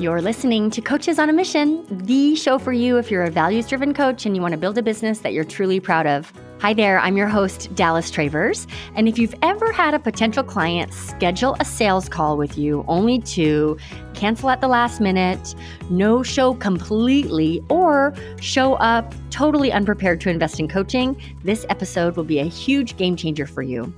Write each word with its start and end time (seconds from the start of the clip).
You're 0.00 0.22
listening 0.22 0.70
to 0.70 0.80
Coaches 0.80 1.18
on 1.18 1.28
a 1.28 1.32
Mission, 1.34 1.84
the 1.90 2.34
show 2.34 2.58
for 2.58 2.72
you 2.72 2.96
if 2.96 3.10
you're 3.10 3.24
a 3.24 3.30
values 3.30 3.66
driven 3.66 3.92
coach 3.92 4.24
and 4.24 4.34
you 4.34 4.40
want 4.40 4.52
to 4.52 4.58
build 4.58 4.78
a 4.78 4.82
business 4.82 5.18
that 5.18 5.34
you're 5.34 5.44
truly 5.44 5.78
proud 5.78 6.06
of. 6.06 6.32
Hi 6.62 6.72
there, 6.72 6.98
I'm 6.98 7.18
your 7.18 7.28
host, 7.28 7.74
Dallas 7.74 8.10
Travers. 8.10 8.66
And 8.94 9.08
if 9.08 9.18
you've 9.18 9.34
ever 9.42 9.70
had 9.72 9.92
a 9.92 9.98
potential 9.98 10.42
client 10.42 10.94
schedule 10.94 11.54
a 11.60 11.66
sales 11.66 12.08
call 12.08 12.38
with 12.38 12.56
you 12.56 12.82
only 12.88 13.18
to 13.18 13.76
cancel 14.14 14.48
at 14.48 14.62
the 14.62 14.68
last 14.68 15.02
minute, 15.02 15.54
no 15.90 16.22
show 16.22 16.54
completely, 16.54 17.62
or 17.68 18.14
show 18.40 18.76
up 18.76 19.14
totally 19.28 19.70
unprepared 19.70 20.18
to 20.22 20.30
invest 20.30 20.58
in 20.58 20.66
coaching, 20.66 21.20
this 21.44 21.66
episode 21.68 22.16
will 22.16 22.24
be 22.24 22.38
a 22.38 22.44
huge 22.44 22.96
game 22.96 23.16
changer 23.16 23.46
for 23.46 23.60
you. 23.60 23.92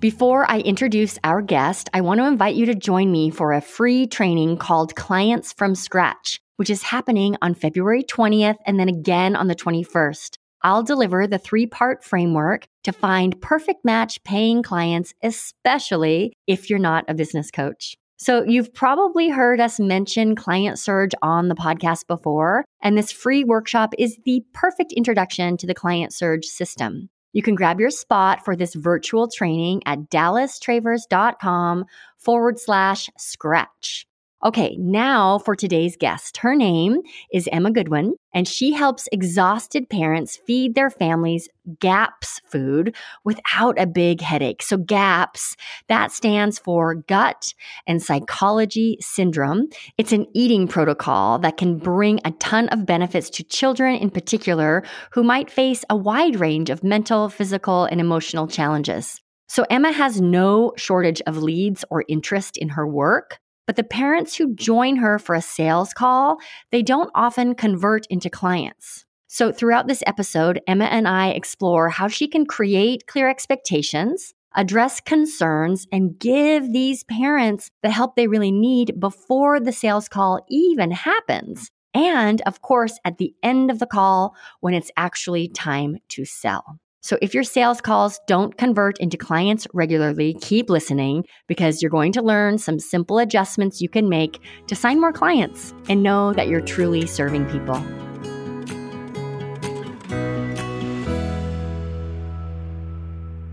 Before 0.00 0.50
I 0.50 0.58
introduce 0.60 1.18
our 1.24 1.40
guest, 1.40 1.88
I 1.94 2.02
want 2.02 2.20
to 2.20 2.26
invite 2.26 2.56
you 2.56 2.66
to 2.66 2.74
join 2.74 3.10
me 3.10 3.30
for 3.30 3.52
a 3.52 3.62
free 3.62 4.06
training 4.06 4.58
called 4.58 4.94
Clients 4.94 5.52
from 5.52 5.74
Scratch, 5.74 6.40
which 6.56 6.68
is 6.68 6.82
happening 6.82 7.36
on 7.40 7.54
February 7.54 8.02
20th 8.02 8.56
and 8.66 8.78
then 8.78 8.88
again 8.88 9.34
on 9.34 9.46
the 9.46 9.54
21st. 9.54 10.36
I'll 10.62 10.82
deliver 10.82 11.26
the 11.26 11.38
three 11.38 11.66
part 11.66 12.02
framework 12.04 12.66
to 12.84 12.92
find 12.92 13.40
perfect 13.40 13.84
match 13.84 14.22
paying 14.24 14.62
clients, 14.62 15.14
especially 15.22 16.32
if 16.46 16.68
you're 16.68 16.78
not 16.78 17.04
a 17.08 17.14
business 17.14 17.50
coach. 17.50 17.96
So, 18.16 18.44
you've 18.44 18.72
probably 18.72 19.28
heard 19.28 19.60
us 19.60 19.80
mention 19.80 20.36
Client 20.36 20.78
Surge 20.78 21.12
on 21.20 21.48
the 21.48 21.54
podcast 21.54 22.06
before, 22.06 22.64
and 22.80 22.96
this 22.96 23.10
free 23.10 23.44
workshop 23.44 23.92
is 23.98 24.18
the 24.24 24.42
perfect 24.54 24.92
introduction 24.92 25.56
to 25.58 25.66
the 25.66 25.74
Client 25.74 26.12
Surge 26.12 26.44
system. 26.44 27.10
You 27.34 27.42
can 27.42 27.54
grab 27.54 27.78
your 27.78 27.90
spot 27.90 28.44
for 28.44 28.56
this 28.56 28.74
virtual 28.74 29.28
training 29.28 29.82
at 29.84 30.08
dallastravers.com 30.08 31.84
forward 32.16 32.58
slash 32.58 33.10
scratch. 33.18 34.06
Okay, 34.44 34.76
now 34.78 35.38
for 35.38 35.56
today's 35.56 35.96
guest. 35.96 36.36
Her 36.36 36.54
name 36.54 36.98
is 37.32 37.48
Emma 37.50 37.70
Goodwin, 37.70 38.16
and 38.34 38.46
she 38.46 38.72
helps 38.72 39.08
exhausted 39.10 39.88
parents 39.88 40.36
feed 40.36 40.74
their 40.74 40.90
families 40.90 41.48
GAPS 41.80 42.42
food 42.44 42.94
without 43.24 43.80
a 43.80 43.86
big 43.86 44.20
headache. 44.20 44.62
So, 44.62 44.76
GAPS, 44.76 45.56
that 45.88 46.12
stands 46.12 46.58
for 46.58 46.94
Gut 46.94 47.54
and 47.86 48.02
Psychology 48.02 48.98
Syndrome. 49.00 49.68
It's 49.96 50.12
an 50.12 50.26
eating 50.34 50.68
protocol 50.68 51.38
that 51.38 51.56
can 51.56 51.78
bring 51.78 52.20
a 52.26 52.32
ton 52.32 52.68
of 52.68 52.84
benefits 52.84 53.30
to 53.30 53.44
children 53.44 53.96
in 53.96 54.10
particular 54.10 54.84
who 55.12 55.22
might 55.22 55.50
face 55.50 55.86
a 55.88 55.96
wide 55.96 56.38
range 56.38 56.68
of 56.68 56.84
mental, 56.84 57.30
physical, 57.30 57.86
and 57.86 57.98
emotional 57.98 58.46
challenges. 58.46 59.22
So, 59.48 59.64
Emma 59.70 59.90
has 59.90 60.20
no 60.20 60.74
shortage 60.76 61.22
of 61.26 61.38
leads 61.38 61.82
or 61.88 62.04
interest 62.08 62.58
in 62.58 62.68
her 62.68 62.86
work. 62.86 63.38
But 63.66 63.76
the 63.76 63.84
parents 63.84 64.36
who 64.36 64.54
join 64.54 64.96
her 64.96 65.18
for 65.18 65.34
a 65.34 65.42
sales 65.42 65.92
call, 65.92 66.38
they 66.70 66.82
don't 66.82 67.10
often 67.14 67.54
convert 67.54 68.06
into 68.06 68.28
clients. 68.28 69.04
So 69.26 69.50
throughout 69.50 69.88
this 69.88 70.02
episode, 70.06 70.60
Emma 70.66 70.84
and 70.84 71.08
I 71.08 71.30
explore 71.30 71.88
how 71.88 72.08
she 72.08 72.28
can 72.28 72.46
create 72.46 73.06
clear 73.06 73.28
expectations, 73.28 74.34
address 74.54 75.00
concerns, 75.00 75.86
and 75.90 76.18
give 76.18 76.72
these 76.72 77.04
parents 77.04 77.70
the 77.82 77.90
help 77.90 78.14
they 78.14 78.28
really 78.28 78.52
need 78.52 79.00
before 79.00 79.58
the 79.58 79.72
sales 79.72 80.08
call 80.08 80.44
even 80.48 80.92
happens. 80.92 81.70
And 81.94 82.42
of 82.42 82.60
course, 82.60 82.98
at 83.04 83.18
the 83.18 83.34
end 83.42 83.70
of 83.70 83.78
the 83.78 83.86
call, 83.86 84.34
when 84.60 84.74
it's 84.74 84.90
actually 84.96 85.48
time 85.48 85.96
to 86.10 86.24
sell. 86.24 86.78
So 87.04 87.18
if 87.20 87.34
your 87.34 87.44
sales 87.44 87.82
calls 87.82 88.18
don't 88.26 88.56
convert 88.56 88.96
into 88.98 89.18
clients 89.18 89.66
regularly, 89.74 90.38
keep 90.40 90.70
listening 90.70 91.24
because 91.46 91.82
you're 91.82 91.90
going 91.90 92.12
to 92.12 92.22
learn 92.22 92.56
some 92.56 92.78
simple 92.78 93.18
adjustments 93.18 93.82
you 93.82 93.90
can 93.90 94.08
make 94.08 94.40
to 94.68 94.74
sign 94.74 95.02
more 95.02 95.12
clients 95.12 95.74
and 95.90 96.02
know 96.02 96.32
that 96.32 96.48
you're 96.48 96.62
truly 96.62 97.04
serving 97.04 97.44
people. 97.50 97.74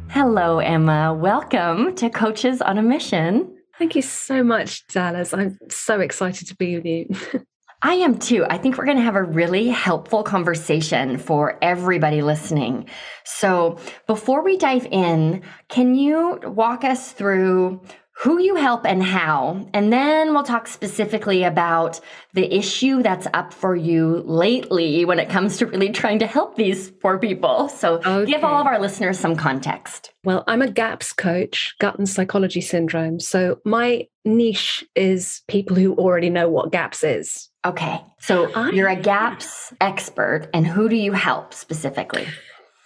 Hello, 0.07 0.59
Emma. 0.59 1.13
Welcome 1.13 1.93
to 1.95 2.09
Coaches 2.09 2.61
on 2.61 2.77
a 2.77 2.81
Mission. 2.81 3.53
Thank 3.77 3.97
you 3.97 4.01
so 4.01 4.45
much, 4.45 4.87
Dallas. 4.87 5.33
I'm 5.33 5.59
so 5.69 5.99
excited 5.99 6.47
to 6.47 6.55
be 6.55 6.77
with 6.77 6.85
you. 6.85 7.43
I 7.83 7.95
am 7.95 8.19
too. 8.19 8.45
I 8.47 8.59
think 8.59 8.77
we're 8.77 8.85
going 8.85 8.97
to 8.97 9.03
have 9.03 9.15
a 9.15 9.23
really 9.23 9.69
helpful 9.69 10.21
conversation 10.21 11.17
for 11.17 11.57
everybody 11.63 12.21
listening. 12.21 12.85
So, 13.23 13.79
before 14.05 14.43
we 14.43 14.57
dive 14.57 14.85
in, 14.91 15.41
can 15.67 15.95
you 15.95 16.39
walk 16.43 16.83
us 16.83 17.11
through 17.11 17.81
who 18.19 18.39
you 18.39 18.55
help 18.55 18.85
and 18.85 19.01
how? 19.01 19.67
And 19.73 19.91
then 19.91 20.33
we'll 20.33 20.43
talk 20.43 20.67
specifically 20.67 21.43
about 21.43 21.99
the 22.33 22.53
issue 22.53 23.01
that's 23.01 23.27
up 23.33 23.53
for 23.53 23.75
you 23.75 24.23
lately 24.25 25.05
when 25.05 25.19
it 25.19 25.29
comes 25.29 25.57
to 25.57 25.65
really 25.65 25.89
trying 25.89 26.19
to 26.19 26.27
help 26.27 26.55
these 26.55 26.91
poor 26.91 27.17
people. 27.17 27.69
So, 27.69 27.95
okay. 28.05 28.31
give 28.31 28.43
all 28.43 28.61
of 28.61 28.67
our 28.67 28.79
listeners 28.79 29.17
some 29.17 29.35
context. 29.35 30.13
Well, 30.23 30.43
I'm 30.47 30.61
a 30.61 30.69
GAPS 30.69 31.13
coach, 31.13 31.73
gut 31.79 31.97
and 31.97 32.07
psychology 32.07 32.61
syndrome. 32.61 33.19
So, 33.19 33.59
my 33.65 34.07
niche 34.23 34.83
is 34.95 35.41
people 35.47 35.75
who 35.75 35.95
already 35.95 36.29
know 36.29 36.47
what 36.49 36.71
GAPS 36.71 37.03
is. 37.03 37.49
Okay. 37.65 38.01
So 38.19 38.51
I, 38.53 38.71
you're 38.71 38.89
a 38.89 38.95
GAPS 38.95 39.73
expert, 39.81 40.49
and 40.53 40.65
who 40.65 40.89
do 40.89 40.95
you 40.95 41.11
help 41.11 41.53
specifically? 41.53 42.27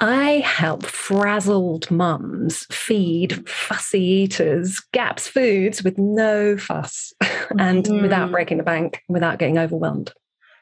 I 0.06 0.40
help 0.40 0.86
frazzled 0.86 1.90
mums 1.90 2.66
feed 2.72 3.48
fussy 3.50 4.02
eaters 4.02 4.82
GAPS 4.92 5.28
foods 5.28 5.84
with 5.84 5.98
no 5.98 6.58
fuss 6.58 7.14
and 7.60 7.84
mm. 7.84 8.02
without 8.02 8.32
breaking 8.32 8.58
the 8.58 8.64
bank, 8.64 9.02
without 9.10 9.40
getting 9.40 9.58
overwhelmed. 9.58 10.14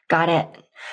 Got 0.08 0.28
it. 0.28 0.48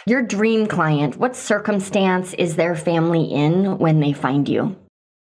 Your 0.05 0.21
dream 0.21 0.67
client, 0.67 1.17
what 1.17 1.35
circumstance 1.35 2.33
is 2.35 2.55
their 2.55 2.75
family 2.75 3.23
in 3.23 3.77
when 3.77 3.99
they 3.99 4.13
find 4.13 4.47
you? 4.47 4.75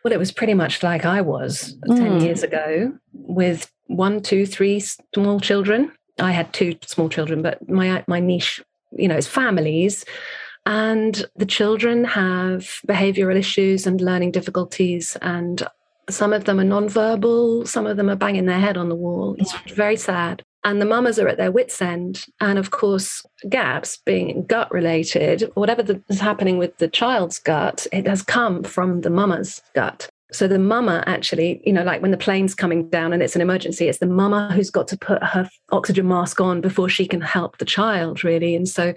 Well, 0.04 0.12
it 0.12 0.18
was 0.18 0.32
pretty 0.32 0.54
much 0.54 0.82
like 0.82 1.04
I 1.04 1.20
was 1.20 1.76
mm. 1.88 1.96
10 1.96 2.20
years 2.20 2.42
ago 2.42 2.92
with 3.12 3.70
one, 3.86 4.22
two, 4.22 4.46
three 4.46 4.80
small 4.80 5.40
children 5.40 5.92
I 6.18 6.32
had 6.32 6.52
two 6.52 6.76
small 6.86 7.08
children, 7.08 7.42
but 7.42 7.68
my 7.68 8.04
my 8.06 8.20
niche, 8.20 8.62
you 8.92 9.08
know, 9.08 9.16
is 9.16 9.26
families. 9.26 10.04
And 10.66 11.24
the 11.36 11.46
children 11.46 12.04
have 12.04 12.80
behavioral 12.86 13.36
issues 13.36 13.86
and 13.86 14.00
learning 14.00 14.32
difficulties, 14.32 15.16
and 15.22 15.66
some 16.10 16.32
of 16.32 16.44
them 16.44 16.60
are 16.60 16.64
nonverbal, 16.64 17.66
some 17.66 17.86
of 17.86 17.96
them 17.96 18.10
are 18.10 18.16
banging 18.16 18.46
their 18.46 18.60
head 18.60 18.76
on 18.76 18.88
the 18.88 18.94
wall. 18.94 19.36
It's 19.38 19.54
very 19.70 19.96
sad. 19.96 20.42
And 20.64 20.80
the 20.82 20.86
mamas 20.86 21.20
are 21.20 21.28
at 21.28 21.36
their 21.36 21.52
wits' 21.52 21.80
end. 21.80 22.24
And 22.40 22.58
of 22.58 22.72
course, 22.72 23.24
GAPS 23.48 23.98
being 24.04 24.44
gut 24.46 24.70
related, 24.72 25.48
whatever 25.54 25.84
the, 25.84 26.02
is 26.08 26.18
happening 26.18 26.58
with 26.58 26.76
the 26.78 26.88
child's 26.88 27.38
gut, 27.38 27.86
it 27.92 28.08
has 28.08 28.22
come 28.22 28.64
from 28.64 29.02
the 29.02 29.10
mama's 29.10 29.62
gut. 29.74 30.08
So 30.32 30.48
the 30.48 30.58
mama 30.58 31.04
actually, 31.06 31.62
you 31.64 31.72
know, 31.72 31.84
like 31.84 32.02
when 32.02 32.10
the 32.10 32.16
plane's 32.16 32.52
coming 32.52 32.88
down 32.88 33.12
and 33.12 33.22
it's 33.22 33.36
an 33.36 33.42
emergency, 33.42 33.86
it's 33.86 33.98
the 33.98 34.06
mama 34.06 34.50
who's 34.52 34.70
got 34.70 34.88
to 34.88 34.98
put 34.98 35.22
her 35.22 35.48
oxygen 35.70 36.08
mask 36.08 36.40
on 36.40 36.60
before 36.60 36.88
she 36.88 37.06
can 37.06 37.20
help 37.20 37.58
the 37.58 37.64
child, 37.64 38.24
really. 38.24 38.56
And 38.56 38.68
so 38.68 38.92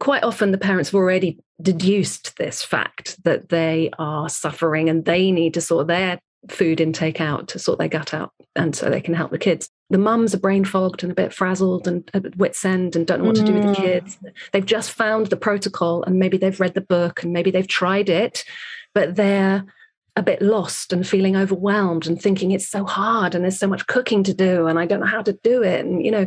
quite 0.00 0.22
often 0.22 0.52
the 0.52 0.58
parents 0.58 0.90
have 0.90 0.94
already 0.94 1.38
deduced 1.60 2.36
this 2.36 2.62
fact 2.62 3.22
that 3.24 3.48
they 3.48 3.90
are 3.98 4.28
suffering 4.28 4.88
and 4.88 5.04
they 5.04 5.30
need 5.30 5.54
to 5.54 5.60
sort 5.60 5.86
their 5.86 6.20
food 6.48 6.80
intake 6.80 7.20
out 7.20 7.48
to 7.48 7.58
sort 7.58 7.78
their 7.78 7.88
gut 7.88 8.14
out 8.14 8.32
and 8.54 8.74
so 8.74 8.88
they 8.88 9.00
can 9.00 9.14
help 9.14 9.30
the 9.30 9.38
kids. 9.38 9.68
The 9.90 9.98
mums 9.98 10.34
are 10.34 10.38
brain 10.38 10.64
fogged 10.64 11.02
and 11.02 11.10
a 11.10 11.14
bit 11.14 11.32
frazzled 11.32 11.88
and 11.88 12.08
at 12.14 12.36
wit's 12.36 12.64
end 12.64 12.94
and 12.94 13.06
don't 13.06 13.20
know 13.20 13.26
what 13.26 13.36
to 13.36 13.44
do 13.44 13.54
with 13.54 13.62
the 13.62 13.68
mm. 13.68 13.76
kids. 13.76 14.18
They've 14.52 14.64
just 14.64 14.92
found 14.92 15.26
the 15.26 15.36
protocol 15.36 16.04
and 16.04 16.18
maybe 16.18 16.36
they've 16.36 16.60
read 16.60 16.74
the 16.74 16.80
book 16.80 17.22
and 17.22 17.32
maybe 17.32 17.50
they've 17.50 17.66
tried 17.66 18.08
it, 18.08 18.44
but 18.94 19.16
they're 19.16 19.64
a 20.14 20.22
bit 20.22 20.42
lost 20.42 20.92
and 20.92 21.06
feeling 21.06 21.36
overwhelmed 21.36 22.06
and 22.06 22.20
thinking 22.20 22.50
it's 22.50 22.68
so 22.68 22.84
hard 22.84 23.34
and 23.34 23.44
there's 23.44 23.58
so 23.58 23.68
much 23.68 23.86
cooking 23.86 24.24
to 24.24 24.34
do 24.34 24.66
and 24.66 24.78
I 24.78 24.84
don't 24.84 25.00
know 25.00 25.06
how 25.06 25.22
to 25.22 25.32
do 25.44 25.62
it 25.62 25.84
and 25.84 26.04
you 26.04 26.10
know 26.10 26.26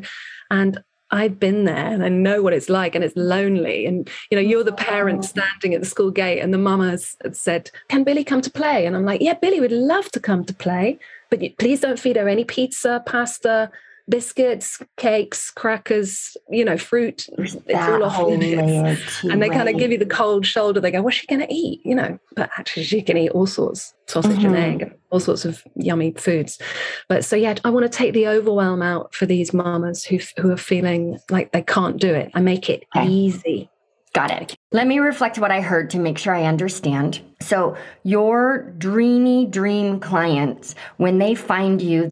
and 0.49 0.81
I've 1.11 1.39
been 1.39 1.65
there 1.65 1.75
and 1.75 2.03
I 2.03 2.09
know 2.09 2.41
what 2.41 2.53
it's 2.53 2.69
like 2.69 2.95
and 2.95 3.03
it's 3.03 3.15
lonely. 3.15 3.85
And 3.85 4.09
you 4.29 4.35
know 4.35 4.41
you're 4.41 4.63
the 4.63 4.71
oh. 4.71 4.75
parent 4.75 5.25
standing 5.25 5.73
at 5.73 5.81
the 5.81 5.87
school 5.87 6.11
gate 6.11 6.39
and 6.39 6.53
the 6.53 6.57
mama's 6.57 7.15
said 7.33 7.71
can 7.89 8.03
Billy 8.03 8.23
come 8.23 8.41
to 8.41 8.51
play? 8.51 8.85
And 8.85 8.95
I'm 8.95 9.05
like 9.05 9.21
yeah 9.21 9.33
Billy 9.33 9.59
would 9.59 9.71
love 9.71 10.09
to 10.11 10.19
come 10.19 10.45
to 10.45 10.53
play 10.53 10.99
but 11.29 11.41
please 11.57 11.79
don't 11.79 11.99
feed 11.99 12.17
her 12.17 12.27
any 12.27 12.43
pizza 12.43 13.01
pasta 13.05 13.71
biscuits, 14.11 14.79
cakes, 14.97 15.49
crackers, 15.49 16.37
you 16.49 16.63
know, 16.63 16.77
fruit. 16.77 17.27
It's 17.39 17.55
all 17.73 18.03
off 18.03 18.21
limits. 18.21 19.23
And 19.23 19.41
they 19.41 19.49
kind 19.49 19.69
of 19.69 19.77
give 19.77 19.91
you 19.91 19.97
the 19.97 20.05
cold 20.05 20.45
shoulder. 20.45 20.79
They 20.79 20.91
go, 20.91 21.01
what's 21.01 21.15
she 21.15 21.25
going 21.25 21.41
to 21.41 21.51
eat? 21.51 21.81
You 21.83 21.95
know, 21.95 22.19
but 22.35 22.51
actually 22.57 22.83
she 22.83 23.01
can 23.01 23.17
eat 23.17 23.31
all 23.31 23.47
sorts, 23.47 23.95
sausage 24.07 24.37
mm-hmm. 24.37 24.53
and 24.53 24.55
egg, 24.55 24.81
and 24.83 24.93
all 25.09 25.21
sorts 25.21 25.45
of 25.45 25.63
yummy 25.75 26.11
foods. 26.11 26.59
But 27.07 27.25
so, 27.25 27.35
yeah, 27.35 27.55
I 27.63 27.71
want 27.71 27.89
to 27.89 27.97
take 27.97 28.13
the 28.13 28.27
overwhelm 28.27 28.83
out 28.83 29.15
for 29.15 29.25
these 29.25 29.53
mamas 29.53 30.03
who, 30.03 30.19
who 30.39 30.51
are 30.51 30.57
feeling 30.57 31.17
like 31.31 31.53
they 31.53 31.63
can't 31.63 31.97
do 31.97 32.13
it. 32.13 32.29
I 32.35 32.41
make 32.41 32.69
it 32.69 32.83
okay. 32.95 33.07
easy. 33.07 33.69
Got 34.13 34.31
it. 34.31 34.57
Let 34.73 34.87
me 34.87 34.99
reflect 34.99 35.39
what 35.39 35.51
I 35.51 35.61
heard 35.61 35.89
to 35.91 35.99
make 35.99 36.17
sure 36.17 36.35
I 36.35 36.43
understand. 36.43 37.21
So, 37.39 37.77
your 38.03 38.73
dreamy 38.77 39.45
dream 39.45 40.01
clients, 40.01 40.75
when 40.97 41.17
they 41.17 41.33
find 41.33 41.81
you, 41.81 42.11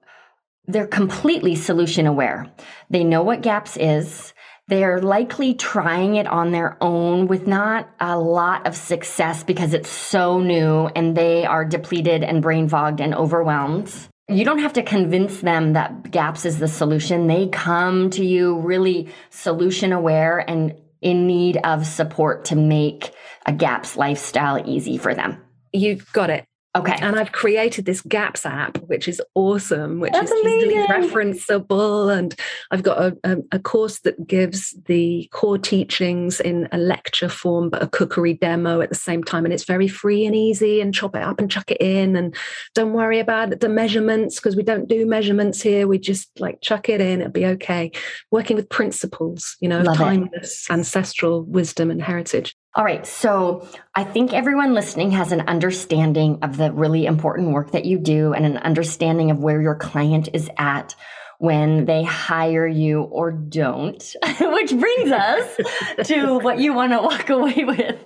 they're 0.69 0.87
completely 0.87 1.55
solution 1.55 2.05
aware. 2.05 2.51
They 2.89 3.03
know 3.03 3.23
what 3.23 3.41
GAPS 3.41 3.75
is. 3.77 4.33
They're 4.67 5.01
likely 5.01 5.55
trying 5.55 6.15
it 6.15 6.27
on 6.27 6.51
their 6.51 6.77
own 6.79 7.27
with 7.27 7.47
not 7.47 7.89
a 7.99 8.19
lot 8.19 8.67
of 8.67 8.75
success 8.75 9.43
because 9.43 9.73
it's 9.73 9.89
so 9.89 10.39
new 10.39 10.85
and 10.95 11.17
they 11.17 11.43
are 11.43 11.65
depleted 11.65 12.23
and 12.23 12.43
brain 12.43 12.69
fogged 12.69 13.01
and 13.01 13.15
overwhelmed. 13.15 13.91
You 14.27 14.45
don't 14.45 14.59
have 14.59 14.73
to 14.73 14.83
convince 14.83 15.41
them 15.41 15.73
that 15.73 16.11
GAPS 16.11 16.45
is 16.45 16.59
the 16.59 16.67
solution. 16.67 17.25
They 17.25 17.47
come 17.47 18.11
to 18.11 18.23
you 18.23 18.59
really 18.59 19.09
solution 19.31 19.91
aware 19.91 20.37
and 20.37 20.75
in 21.01 21.25
need 21.25 21.57
of 21.63 21.87
support 21.87 22.45
to 22.45 22.55
make 22.55 23.11
a 23.47 23.53
GAPS 23.53 23.97
lifestyle 23.97 24.61
easy 24.69 24.99
for 24.99 25.15
them. 25.15 25.41
You've 25.73 26.11
got 26.13 26.29
it. 26.29 26.45
Okay. 26.77 26.95
And 27.01 27.19
I've 27.19 27.31
created 27.31 27.85
this 27.85 28.01
GAPS 28.01 28.45
app, 28.45 28.77
which 28.83 29.07
is 29.07 29.19
awesome, 29.33 29.99
which 29.99 30.13
That's 30.13 30.31
is 30.31 30.45
easily 30.45 30.85
amazing. 30.85 31.09
referenceable. 31.09 32.15
And 32.15 32.35
I've 32.69 32.83
got 32.83 33.15
a, 33.23 33.43
a, 33.51 33.57
course 33.57 34.01
that 34.01 34.27
gives 34.27 34.75
the 34.85 35.27
core 35.31 35.57
teachings 35.57 36.39
in 36.39 36.69
a 36.71 36.77
lecture 36.77 37.27
form, 37.27 37.71
but 37.71 37.81
a 37.81 37.87
cookery 37.87 38.35
demo 38.35 38.81
at 38.81 38.89
the 38.89 38.95
same 38.95 39.23
time. 39.23 39.45
And 39.45 39.53
it's 39.53 39.63
very 39.63 39.87
free 39.87 40.25
and 40.25 40.35
easy 40.35 40.79
and 40.79 40.93
chop 40.93 41.15
it 41.15 41.23
up 41.23 41.39
and 41.39 41.49
chuck 41.49 41.71
it 41.71 41.81
in. 41.81 42.15
And 42.15 42.35
don't 42.75 42.93
worry 42.93 43.19
about 43.19 43.59
the 43.59 43.69
measurements 43.69 44.35
because 44.35 44.55
we 44.55 44.63
don't 44.63 44.87
do 44.87 45.07
measurements 45.07 45.63
here. 45.63 45.87
We 45.87 45.97
just 45.97 46.39
like 46.39 46.61
chuck 46.61 46.87
it 46.87 47.01
in, 47.01 47.21
it'll 47.21 47.31
be 47.31 47.47
okay. 47.47 47.91
Working 48.29 48.55
with 48.55 48.69
principles, 48.69 49.57
you 49.59 49.69
know, 49.69 49.81
Love 49.81 49.95
it. 49.95 49.97
timeless 49.97 50.69
ancestral 50.69 51.41
wisdom 51.45 51.89
and 51.89 52.01
heritage. 52.01 52.55
All 52.75 52.83
right. 52.83 53.05
So 53.05 53.67
I 53.95 54.03
think 54.03 54.31
everyone 54.31 54.73
listening 54.73 55.11
has 55.11 55.31
an 55.31 55.41
understanding 55.41 56.39
of 56.43 56.57
the 56.57 56.71
really 56.71 57.05
important 57.05 57.51
work 57.51 57.71
that 57.71 57.85
you 57.85 57.97
do 57.97 58.33
and 58.33 58.45
an 58.45 58.57
understanding 58.57 59.31
of 59.31 59.39
where 59.39 59.61
your 59.61 59.75
client 59.75 60.29
is 60.33 60.49
at 60.57 60.95
when 61.39 61.85
they 61.85 62.03
hire 62.03 62.67
you 62.67 63.01
or 63.01 63.31
don't, 63.31 64.15
which 64.39 64.77
brings 64.77 65.11
us 65.11 65.57
to 66.03 66.37
what 66.39 66.59
you 66.59 66.73
want 66.73 66.91
to 66.91 67.01
walk 67.01 67.29
away 67.29 67.63
with 67.65 67.97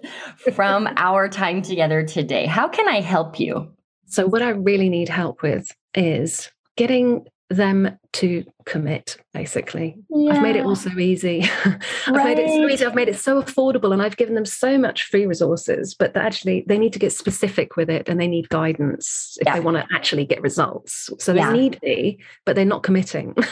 from 0.54 0.88
our 0.95 1.27
time 1.27 1.62
together 1.62 2.04
today. 2.04 2.45
How 2.45 2.68
can 2.68 2.88
I 2.88 3.01
help 3.01 3.39
you? 3.39 3.74
So, 4.06 4.27
what 4.27 4.44
I 4.44 4.50
really 4.50 4.89
need 4.89 5.10
help 5.10 5.42
with 5.42 5.71
is 5.95 6.51
getting 6.77 7.25
them 7.50 7.98
to 8.13 8.44
commit, 8.66 9.18
basically. 9.34 9.98
I've 10.30 10.42
made 10.42 10.56
it 10.56 10.66
all 10.66 10.75
so 10.75 10.90
easy. 10.98 11.44
I've 11.66 12.13
made 12.13 12.40
it 12.40 12.50
so 12.50 12.68
easy. 12.68 12.86
I've 12.86 12.95
made 12.95 13.10
it 13.10 13.18
so 13.18 13.42
affordable 13.42 13.92
and 13.94 14.01
I've 14.01 14.18
given 14.18 14.36
them 14.36 14.45
so 14.45 14.78
much 14.78 15.04
free 15.06 15.25
resources, 15.25 15.94
but 15.94 16.16
actually 16.16 16.63
they 16.68 16.78
need 16.78 16.94
to 16.94 17.00
get 17.00 17.12
specific 17.12 17.75
with 17.75 17.90
it 17.90 18.07
and 18.10 18.19
they 18.19 18.28
need 18.28 18.50
guidance 18.50 19.38
if 19.42 19.48
Yeah. 19.48 19.54
they 19.56 19.60
want 19.60 19.78
to 19.78 19.86
actually 19.95 20.25
get 20.25 20.42
results. 20.42 21.10
So 21.19 21.34
Yeah. 21.34 21.51
they 21.51 21.57
need 21.57 21.80
me, 21.84 22.19
but 22.45 22.56
they're 22.56 22.66
not 22.66 22.84
committing. 22.84 23.36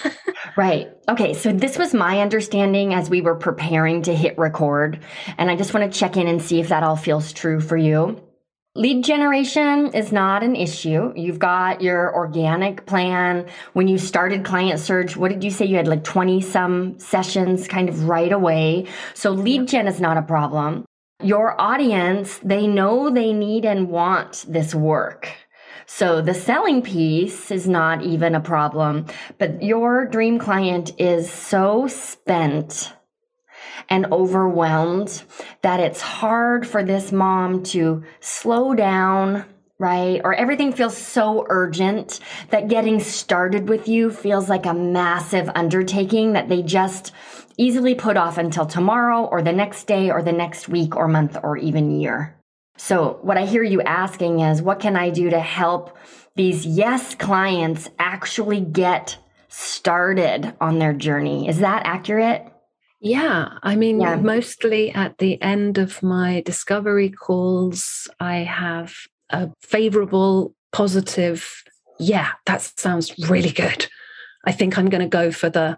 Right. 0.58 0.90
Okay. 1.08 1.34
So 1.36 1.54
this 1.54 1.78
was 1.78 1.94
my 1.94 2.20
understanding 2.20 2.94
as 2.96 3.10
we 3.12 3.22
were 3.22 3.36
preparing 3.36 4.02
to 4.02 4.14
hit 4.16 4.38
record. 4.40 5.00
And 5.38 5.52
I 5.52 5.56
just 5.56 5.74
want 5.74 5.90
to 5.92 5.98
check 6.00 6.18
in 6.18 6.28
and 6.28 6.42
see 6.42 6.60
if 6.60 6.70
that 6.70 6.82
all 6.84 6.96
feels 6.98 7.32
true 7.32 7.62
for 7.62 7.78
you. 7.78 8.20
Lead 8.74 9.04
generation 9.04 9.94
is 9.94 10.14
not 10.14 10.44
an 10.44 10.56
issue. 10.56 11.12
You've 11.14 11.40
got 11.40 11.82
your 11.82 12.16
organic 12.16 12.86
plan. 12.86 13.48
When 13.74 13.90
you 13.90 13.98
started 13.98 14.46
Client 14.46 14.80
Surge, 14.80 15.18
what 15.18 15.30
did 15.30 15.44
you 15.44 15.52
say? 15.52 15.66
You 15.66 15.76
had 15.76 15.90
like 15.90 16.06
20 16.06 16.40
some 16.40 16.98
sessions 16.98 17.68
kind 17.68 17.90
of 17.90 18.06
right 18.06 18.32
away. 18.32 18.88
So 19.14 19.32
lead 19.32 19.68
gen 19.68 19.90
is 19.90 20.00
not 20.00 20.16
a 20.16 20.22
problem. 20.22 20.86
Your 21.22 21.60
audience, 21.60 22.40
they 22.46 22.66
know 22.66 23.10
they 23.10 23.34
need 23.34 23.66
and 23.66 23.90
want 23.90 24.46
this 24.48 24.74
work. 24.74 25.28
So 25.86 26.22
the 26.22 26.34
selling 26.34 26.82
piece 26.82 27.52
is 27.52 27.68
not 27.68 28.04
even 28.04 28.36
a 28.36 28.40
problem, 28.40 29.08
but 29.38 29.62
your 29.62 30.06
dream 30.06 30.40
client 30.40 30.94
is 30.98 31.30
so 31.30 31.88
spent 31.88 32.94
and 33.92 34.06
overwhelmed 34.06 35.22
that 35.64 35.82
it's 35.82 36.00
hard 36.00 36.66
for 36.66 36.82
this 36.82 37.12
mom 37.12 37.62
to 37.62 38.04
slow 38.22 38.74
down, 38.74 39.44
right? 39.80 40.22
Or 40.24 40.34
everything 40.34 40.72
feels 40.72 40.96
so 40.96 41.46
urgent 41.50 42.22
that 42.52 42.70
getting 42.70 43.02
started 43.02 43.68
with 43.68 43.90
you 43.90 44.10
feels 44.10 44.48
like 44.48 44.66
a 44.66 44.74
massive 44.74 45.50
undertaking 45.56 46.34
that 46.34 46.48
they 46.48 46.64
just 46.64 47.12
easily 47.58 47.94
put 47.94 48.16
off 48.16 48.38
until 48.38 48.66
tomorrow 48.66 49.26
or 49.26 49.42
the 49.42 49.52
next 49.52 49.88
day 49.88 50.10
or 50.10 50.24
the 50.24 50.32
next 50.32 50.70
week 50.70 50.96
or 50.96 51.10
month 51.10 51.38
or 51.44 51.58
even 51.58 52.00
year. 52.00 52.38
So, 52.78 53.20
what 53.22 53.38
I 53.38 53.46
hear 53.46 53.62
you 53.62 53.82
asking 53.82 54.40
is, 54.40 54.62
what 54.62 54.80
can 54.80 54.96
I 54.96 55.10
do 55.10 55.30
to 55.30 55.40
help 55.40 55.98
these 56.36 56.66
yes 56.66 57.14
clients 57.14 57.90
actually 58.00 58.62
get 58.62 59.18
started 59.50 60.54
on 60.62 60.80
their 60.80 60.94
journey? 60.94 61.50
Is 61.50 61.60
that 61.60 61.86
accurate? 61.86 62.51
Yeah, 63.02 63.58
I 63.64 63.76
mean, 63.76 64.00
Yeah. 64.00 64.16
mostly 64.18 64.92
at 64.92 65.18
the 65.18 65.42
end 65.42 65.78
of 65.78 66.04
my 66.04 66.42
discovery 66.46 67.10
calls, 67.10 68.08
I 68.20 68.38
have 68.38 68.94
a 69.32 69.50
favorable, 69.62 70.54
positive, 70.72 71.64
yeah, 72.00 72.30
that 72.46 72.62
sounds 72.62 73.14
really 73.30 73.50
good. 73.52 73.88
I 74.46 74.52
think 74.52 74.78
I'm 74.78 74.90
going 74.90 75.02
to 75.02 75.08
go 75.08 75.32
for 75.32 75.50
the 75.50 75.78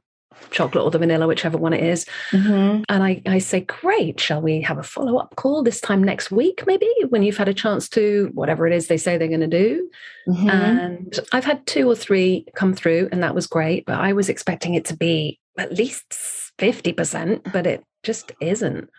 chocolate 0.51 0.83
or 0.83 0.91
the 0.91 0.99
vanilla, 0.99 1.27
whichever 1.27 1.57
one 1.57 1.73
it 1.73 1.83
is. 1.83 2.05
Mm-hmm. 2.31 2.83
And 2.89 3.03
I, 3.03 3.21
I 3.25 3.37
say, 3.39 3.61
great, 3.61 4.19
shall 4.19 4.41
we 4.41 4.61
have 4.61 4.77
a 4.77 4.83
follow 4.83 5.17
up 5.17 5.35
call 5.37 5.63
this 5.63 5.79
time 5.79 6.03
next 6.03 6.31
week, 6.31 6.63
maybe 6.67 6.89
when 7.09 7.23
you've 7.23 7.37
had 7.37 7.47
a 7.47 7.53
chance 7.53 7.87
to, 7.89 8.29
whatever 8.33 8.67
it 8.67 8.73
is 8.73 8.87
they 8.87 8.97
say 8.97 9.17
they're 9.17 9.27
going 9.27 9.39
to 9.39 9.47
do. 9.47 9.89
Mm-hmm. 10.27 10.49
And 10.49 11.19
I've 11.31 11.45
had 11.45 11.65
two 11.65 11.89
or 11.89 11.95
three 11.95 12.45
come 12.55 12.73
through, 12.73 13.09
and 13.11 13.23
that 13.23 13.35
was 13.35 13.47
great. 13.47 13.85
But 13.85 13.99
I 13.99 14.13
was 14.13 14.27
expecting 14.27 14.73
it 14.73 14.85
to 14.85 14.97
be 14.97 15.39
at 15.57 15.71
least 15.71 16.42
50%, 16.59 17.51
but 17.51 17.65
it 17.67 17.83
just 18.03 18.31
isn't. 18.41 18.89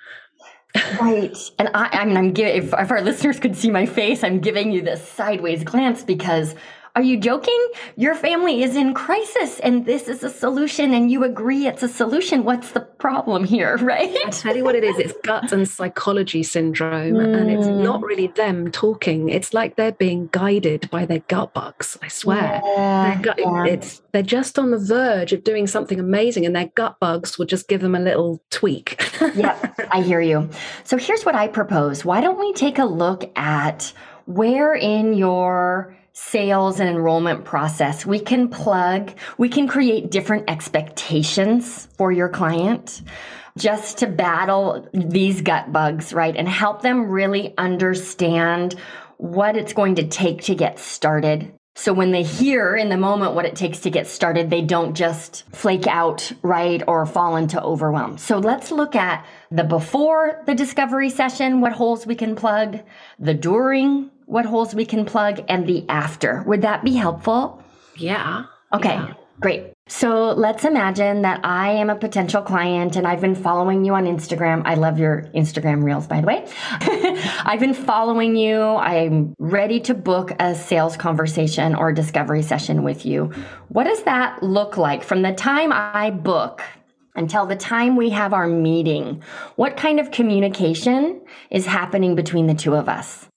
Right. 1.01 1.37
And 1.59 1.69
I, 1.75 1.89
I 1.93 2.05
mean, 2.05 2.17
I'm 2.17 2.33
giving, 2.33 2.57
if, 2.57 2.75
if 2.77 2.91
our 2.91 3.01
listeners 3.01 3.39
could 3.39 3.57
see 3.57 3.71
my 3.71 3.87
face, 3.87 4.25
I'm 4.25 4.41
giving 4.41 4.73
you 4.73 4.83
this 4.83 5.07
sideways 5.07 5.63
glance 5.63 6.03
because 6.03 6.55
are 6.97 7.03
you 7.03 7.17
joking? 7.17 7.59
Your 7.97 8.15
family 8.15 8.63
is 8.63 8.77
in 8.77 8.95
crisis 8.95 9.59
and 9.61 9.85
this 9.85 10.07
is 10.07 10.23
a 10.23 10.31
solution 10.31 10.95
and 10.95 11.11
you 11.11 11.25
agree 11.25 11.67
it's 11.67 11.83
a 11.83 11.89
solution. 11.89 12.45
What's 12.45 12.71
the 12.71 12.81
problem 12.83 13.43
here, 13.45 13.77
right? 13.83 14.17
I 14.25 14.31
tell 14.31 14.57
you 14.57 14.63
what 14.63 14.77
it 14.77 14.85
is 14.85 14.99
it's 14.99 15.13
gut 15.25 15.51
and 15.51 15.69
psychology 15.69 16.43
syndrome, 16.45 17.17
and 17.17 17.51
it's 17.51 17.67
Mm. 17.67 17.83
not 17.83 18.03
really 18.03 18.29
them 18.29 18.71
talking. 18.71 19.29
It's 19.29 19.53
like 19.53 19.75
they're 19.77 19.93
being 19.93 20.29
guided 20.33 20.89
by 20.91 21.05
their 21.07 21.19
gut 21.21 21.53
bugs, 21.55 21.99
I 22.03 22.09
swear. 22.09 22.61
Their 22.77 23.19
gut, 23.23 23.39
yeah. 23.39 23.65
it's 23.67 24.01
they're 24.13 24.23
just 24.23 24.59
on 24.59 24.71
the 24.71 24.79
verge 24.79 25.33
of 25.33 25.43
doing 25.45 25.67
something 25.67 25.99
amazing, 25.99 26.47
and 26.47 26.55
their 26.55 26.71
gut 26.77 27.01
bugs 27.01 27.39
will 27.39 27.47
just 27.47 27.67
give 27.69 27.81
them 27.81 27.95
a 27.95 28.01
little 28.01 28.41
tweak. 28.51 29.03
Yep, 29.35 29.81
I 29.91 30.03
hear 30.03 30.21
you. 30.21 30.49
So 30.85 30.97
here's 30.97 31.25
what 31.25 31.35
I 31.35 31.49
propose. 31.49 32.05
Why 32.05 32.21
don't 32.21 32.39
we 32.39 32.53
take 32.53 32.79
a 32.79 32.85
look 32.85 33.31
at 33.37 33.93
where 34.27 34.75
in 34.75 35.15
your 35.15 35.97
sales 36.15 36.79
and 36.79 36.89
enrollment 36.89 37.45
process 37.45 38.07
we 38.07 38.21
can 38.21 38.49
plug, 38.49 39.13
we 39.37 39.49
can 39.49 39.67
create 39.67 40.11
different 40.11 40.49
expectations 40.49 41.87
for 41.99 42.13
your 42.13 42.29
client 42.29 43.03
just 43.59 43.99
to 43.99 44.07
battle 44.07 44.89
these 44.93 45.43
gut 45.43 45.73
bugs, 45.73 46.13
right? 46.13 46.35
And 46.37 46.49
help 46.49 46.83
them 46.83 47.09
really 47.11 47.53
understand 47.59 48.75
what 49.19 49.57
it's 49.57 49.73
going 49.73 49.97
to 49.97 50.07
take 50.07 50.43
to 50.45 50.55
get 50.55 50.79
started. 50.79 51.53
So 51.77 51.93
when 51.93 52.13
they 52.13 52.23
hear 52.23 52.77
in 52.77 52.89
the 52.89 52.97
moment 52.97 53.35
what 53.35 53.47
it 53.47 53.57
takes 53.57 53.81
to 53.81 53.91
get 53.91 54.07
started, 54.07 54.49
they 54.49 54.63
don't 54.63 54.95
just 54.95 55.45
flake 55.51 55.89
out, 55.89 56.31
right? 56.43 56.81
Or 56.87 57.05
fall 57.05 57.37
into 57.37 57.61
overwhelm. 57.61 58.17
So 58.17 58.39
let's 58.39 58.71
look 58.71 58.95
at 58.95 59.27
the 59.51 59.65
before 59.65 60.41
the 60.47 60.55
discovery 60.55 61.11
session, 61.11 61.61
what 61.61 61.73
holes 61.73 62.07
we 62.07 62.15
can 62.15 62.37
plug, 62.37 62.79
the 63.19 63.35
during, 63.35 64.11
what 64.27 64.47
holes 64.47 64.75
we 64.75 64.85
can 64.85 65.05
plug, 65.05 65.45
and 65.49 65.67
the 65.67 65.85
after. 65.89 66.45
Would 66.47 66.63
that 66.63 66.85
be 66.85 66.93
helpful? 66.95 67.63
yeah. 67.97 68.45
Okay, 68.73 68.95
Yeah. 68.95 69.15
Great. 69.41 69.73
So 69.87 70.31
let's 70.33 70.65
imagine 70.65 71.23
that 71.23 71.41
I 71.45 71.73
am 71.73 71.91
a 71.91 71.97
potential 71.97 72.41
client 72.41 72.97
and 72.97 73.07
I've 73.07 73.21
been 73.21 73.35
following 73.35 73.85
you 73.85 73.95
on 73.95 74.07
Instagram. 74.07 74.63
I 74.65 74.75
love 74.75 74.99
your 74.99 75.23
Instagram 75.35 75.85
reels, 75.85 76.07
by 76.07 76.23
the 76.23 76.27
way. 76.27 76.47
I've 77.45 77.61
been 77.61 77.75
following 77.75 78.35
you. 78.35 78.61
I'm 78.61 79.35
ready 79.39 79.81
to 79.81 79.95
book 79.95 80.33
a 80.41 80.55
sales 80.55 80.97
conversation 80.97 81.75
or 81.75 81.93
discovery 81.93 82.43
session 82.43 82.83
with 82.83 83.05
you. 83.05 83.33
What 83.69 83.85
does 83.85 84.03
that 84.05 84.43
look 84.43 84.79
like 84.79 85.03
from 85.03 85.21
the 85.23 85.33
time 85.33 85.71
I 85.73 86.11
book? 86.11 86.63
Until 87.17 87.47
the 87.47 87.55
time 87.55 87.95
we 87.95 88.11
have 88.11 88.33
our 88.33 88.49
meeting, 88.49 89.23
what 89.55 89.77
kind 89.77 90.01
of 90.01 90.11
communication 90.11 91.23
is 91.49 91.65
happening 91.65 92.17
between 92.17 92.49
the 92.49 92.55
two 92.55 92.75
of 92.75 92.89
us? 92.89 93.29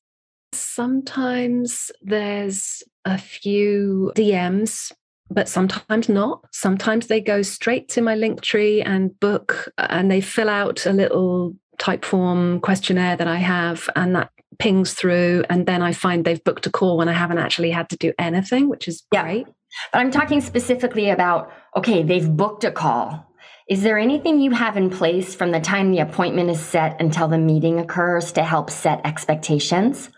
Sometimes 0.52 1.92
there's 2.02 2.82
a 3.06 3.20
few 3.20 4.12
DMs, 4.16 4.92
but 5.30 5.50
sometimes 5.50 6.10
not. 6.10 6.46
Sometimes 6.52 7.08
they 7.08 7.22
go 7.22 7.42
straight 7.42 7.90
to 7.90 8.02
my 8.02 8.16
Linktree 8.16 8.84
and 8.86 9.18
book, 9.20 9.72
and 9.78 10.10
they 10.12 10.22
fill 10.22 10.50
out 10.50 10.86
a 10.86 10.94
little 10.94 11.56
Typeform 11.80 12.62
questionnaire 12.62 13.16
that 13.16 13.28
I 13.28 13.38
have, 13.38 13.90
and 13.96 14.16
that 14.16 14.32
pings 14.60 14.94
through. 14.94 15.44
And 15.50 15.68
then 15.68 15.82
I 15.82 15.94
find 15.94 16.26
they've 16.26 16.44
booked 16.44 16.66
a 16.66 16.72
call 16.72 16.98
when 16.98 17.10
I 17.10 17.14
haven't 17.14 17.38
actually 17.38 17.72
had 17.72 17.90
to 17.90 17.98
do 17.98 18.14
anything, 18.18 18.70
which 18.70 18.88
is 18.88 19.04
Yeah. 19.14 19.24
great. 19.24 19.48
But 19.94 20.00
I'm 20.00 20.12
talking 20.12 20.42
specifically 20.42 21.10
about 21.10 21.52
okay, 21.76 22.02
they've 22.02 22.36
booked 22.36 22.64
a 22.64 22.72
call. 22.72 23.24
Is 23.70 23.84
there 23.84 24.00
anything 24.00 24.40
you 24.40 24.52
have 24.52 24.78
in 24.78 24.90
place 24.90 25.36
from 25.36 25.52
the 25.52 25.60
time 25.60 25.92
the 25.92 26.00
appointment 26.00 26.50
is 26.50 26.60
set 26.60 27.00
until 27.00 27.28
the 27.28 27.38
meeting 27.38 27.80
occurs 27.80 28.32
to 28.32 28.44
help 28.44 28.72
set 28.72 29.02
expectations? 29.06 30.10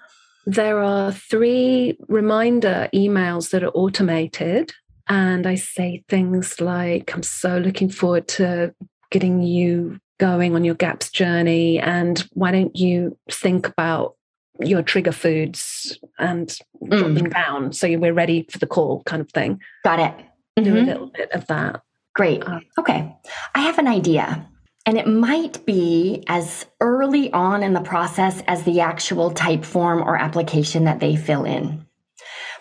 There 0.45 0.81
are 0.81 1.11
three 1.11 1.97
reminder 2.07 2.87
emails 2.93 3.49
that 3.49 3.63
are 3.63 3.71
automated. 3.71 4.71
And 5.09 5.47
I 5.47 5.55
say 5.55 6.03
things 6.07 6.61
like, 6.61 7.13
I'm 7.13 7.23
so 7.23 7.57
looking 7.57 7.89
forward 7.89 8.27
to 8.29 8.73
getting 9.09 9.41
you 9.41 9.99
going 10.19 10.53
on 10.53 10.63
your 10.63 10.75
GAPS 10.75 11.09
journey. 11.09 11.79
And 11.79 12.19
why 12.33 12.51
don't 12.51 12.75
you 12.75 13.17
think 13.31 13.67
about 13.67 14.15
your 14.59 14.83
trigger 14.83 15.11
foods 15.11 15.97
and 16.19 16.49
mm. 16.83 16.89
dropping 16.89 17.29
down 17.29 17.73
so 17.73 17.87
we're 17.97 18.13
ready 18.13 18.45
for 18.51 18.59
the 18.59 18.67
call 18.67 19.01
kind 19.03 19.21
of 19.21 19.31
thing. 19.31 19.59
Got 19.83 19.99
it. 19.99 20.13
Mm-hmm. 20.13 20.63
Do 20.63 20.69
a 20.69 20.73
mm-hmm. 20.75 20.85
little 20.85 21.07
bit 21.07 21.31
of 21.31 21.47
that. 21.47 21.81
Great. 22.13 22.45
Uh, 22.45 22.59
okay. 22.77 23.15
I 23.55 23.61
have 23.61 23.79
an 23.79 23.87
idea. 23.87 24.47
And 24.85 24.97
it 24.97 25.07
might 25.07 25.65
be 25.65 26.23
as 26.27 26.65
early 26.81 27.31
on 27.31 27.63
in 27.63 27.73
the 27.73 27.81
process 27.81 28.41
as 28.47 28.63
the 28.63 28.81
actual 28.81 29.31
Typeform 29.31 30.05
or 30.05 30.17
application 30.17 30.85
that 30.85 30.99
they 30.99 31.15
fill 31.15 31.45
in. 31.45 31.85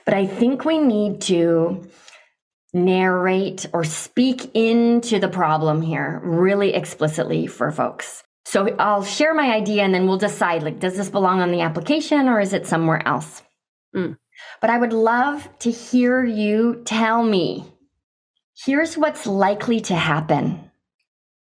But 0.05 0.15
I 0.15 0.27
think 0.27 0.65
we 0.65 0.79
need 0.79 1.21
to 1.23 1.89
narrate 2.73 3.67
or 3.73 3.85
speak 3.85 4.55
into 4.55 5.19
the 5.19 5.29
problem 5.29 5.83
here 5.83 6.21
really 6.23 6.75
explicitly 6.75 7.47
for 7.47 7.71
folks. 7.71 8.23
So 8.45 8.75
I'll 8.77 9.05
share 9.05 9.35
my 9.35 9.55
idea 9.55 9.83
and 9.83 9.95
then 9.95 10.07
we'll 10.07 10.19
decide 10.19 10.63
like, 10.63 10.81
does 10.81 10.97
this 10.97 11.11
belong 11.11 11.41
on 11.41 11.51
the 11.51 11.61
application 11.61 12.29
or 12.29 12.41
is 12.41 12.53
it 12.53 12.67
somewhere 12.67 13.07
else? 13.07 13.43
Mm. 13.95 14.17
But 14.61 14.71
I 14.71 14.79
would 14.79 14.93
love 14.93 15.49
to 15.61 15.71
hear 15.71 16.25
you 16.25 16.83
tell 16.85 17.23
me 17.23 17.65
here's 18.65 18.97
what's 18.97 19.27
likely 19.27 19.81
to 19.81 19.95
happen, 19.95 20.71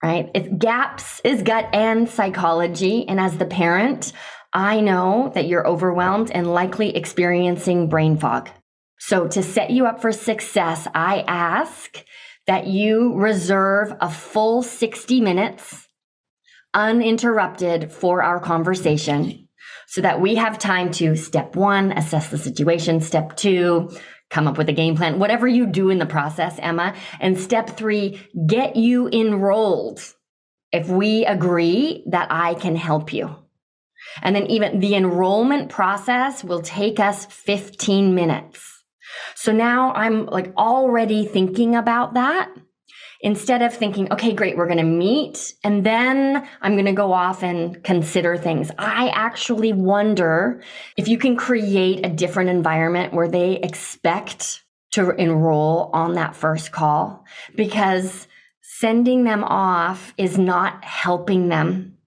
right? 0.03 0.29
If 0.33 0.57
GAPS 0.57 1.21
is 1.23 1.43
gut 1.43 1.69
and 1.73 2.09
psychology. 2.09 3.07
And 3.07 3.19
as 3.19 3.37
the 3.37 3.45
parent, 3.45 4.11
I 4.53 4.81
know 4.81 5.31
that 5.33 5.47
you're 5.47 5.67
overwhelmed 5.67 6.31
and 6.31 6.53
likely 6.53 6.95
experiencing 6.95 7.89
brain 7.89 8.17
fog. 8.17 8.49
So 8.97 9.27
to 9.27 9.43
set 9.43 9.71
you 9.71 9.85
up 9.85 10.01
for 10.01 10.11
success, 10.11 10.87
I 10.93 11.23
ask 11.27 12.03
that 12.47 12.67
you 12.67 13.13
reserve 13.15 13.93
a 13.99 14.09
full 14.09 14.63
60 14.63 15.21
minutes 15.21 15.87
uninterrupted 16.73 17.91
for 17.91 18.21
our 18.21 18.39
conversation 18.39 19.47
so 19.87 20.01
that 20.01 20.19
we 20.19 20.35
have 20.35 20.59
time 20.59 20.91
to 20.91 21.15
step 21.15 21.55
one, 21.55 21.91
assess 21.91 22.29
the 22.29 22.37
situation, 22.37 23.01
step 23.01 23.35
two, 23.35 23.89
come 24.29 24.47
up 24.47 24.57
with 24.57 24.69
a 24.69 24.73
game 24.73 24.95
plan, 24.95 25.19
whatever 25.19 25.47
you 25.47 25.65
do 25.65 25.89
in 25.89 25.99
the 25.99 26.05
process, 26.05 26.57
Emma. 26.59 26.93
And 27.19 27.39
step 27.39 27.77
three, 27.77 28.19
get 28.45 28.75
you 28.75 29.07
enrolled 29.07 30.01
if 30.71 30.89
we 30.89 31.25
agree 31.25 32.03
that 32.07 32.27
I 32.31 32.55
can 32.55 32.75
help 32.75 33.13
you. 33.13 33.35
And 34.21 34.35
then 34.35 34.47
even 34.47 34.79
the 34.79 34.95
enrollment 34.95 35.69
process 35.69 36.43
will 36.43 36.61
take 36.61 36.99
us 36.99 37.25
15 37.25 38.13
minutes. 38.13 38.74
So 39.35 39.51
now 39.51 39.93
I'm 39.93 40.25
like 40.25 40.53
already 40.57 41.25
thinking 41.25 41.75
about 41.75 42.15
that 42.15 42.49
instead 43.21 43.61
of 43.61 43.73
thinking, 43.73 44.11
okay, 44.11 44.33
great, 44.33 44.57
we're 44.57 44.67
going 44.67 44.77
to 44.77 44.83
meet 44.83 45.53
and 45.63 45.85
then 45.85 46.47
I'm 46.61 46.73
going 46.73 46.85
to 46.85 46.93
go 46.93 47.11
off 47.11 47.43
and 47.43 47.83
consider 47.83 48.37
things. 48.37 48.71
I 48.77 49.09
actually 49.09 49.73
wonder 49.73 50.61
if 50.97 51.07
you 51.07 51.17
can 51.17 51.35
create 51.35 52.05
a 52.05 52.09
different 52.09 52.49
environment 52.49 53.13
where 53.13 53.27
they 53.27 53.57
expect 53.57 54.63
to 54.91 55.09
enroll 55.11 55.89
on 55.93 56.13
that 56.13 56.35
first 56.35 56.71
call 56.71 57.25
because 57.55 58.27
sending 58.61 59.23
them 59.23 59.43
off 59.43 60.13
is 60.17 60.37
not 60.37 60.83
helping 60.83 61.49
them, 61.49 61.97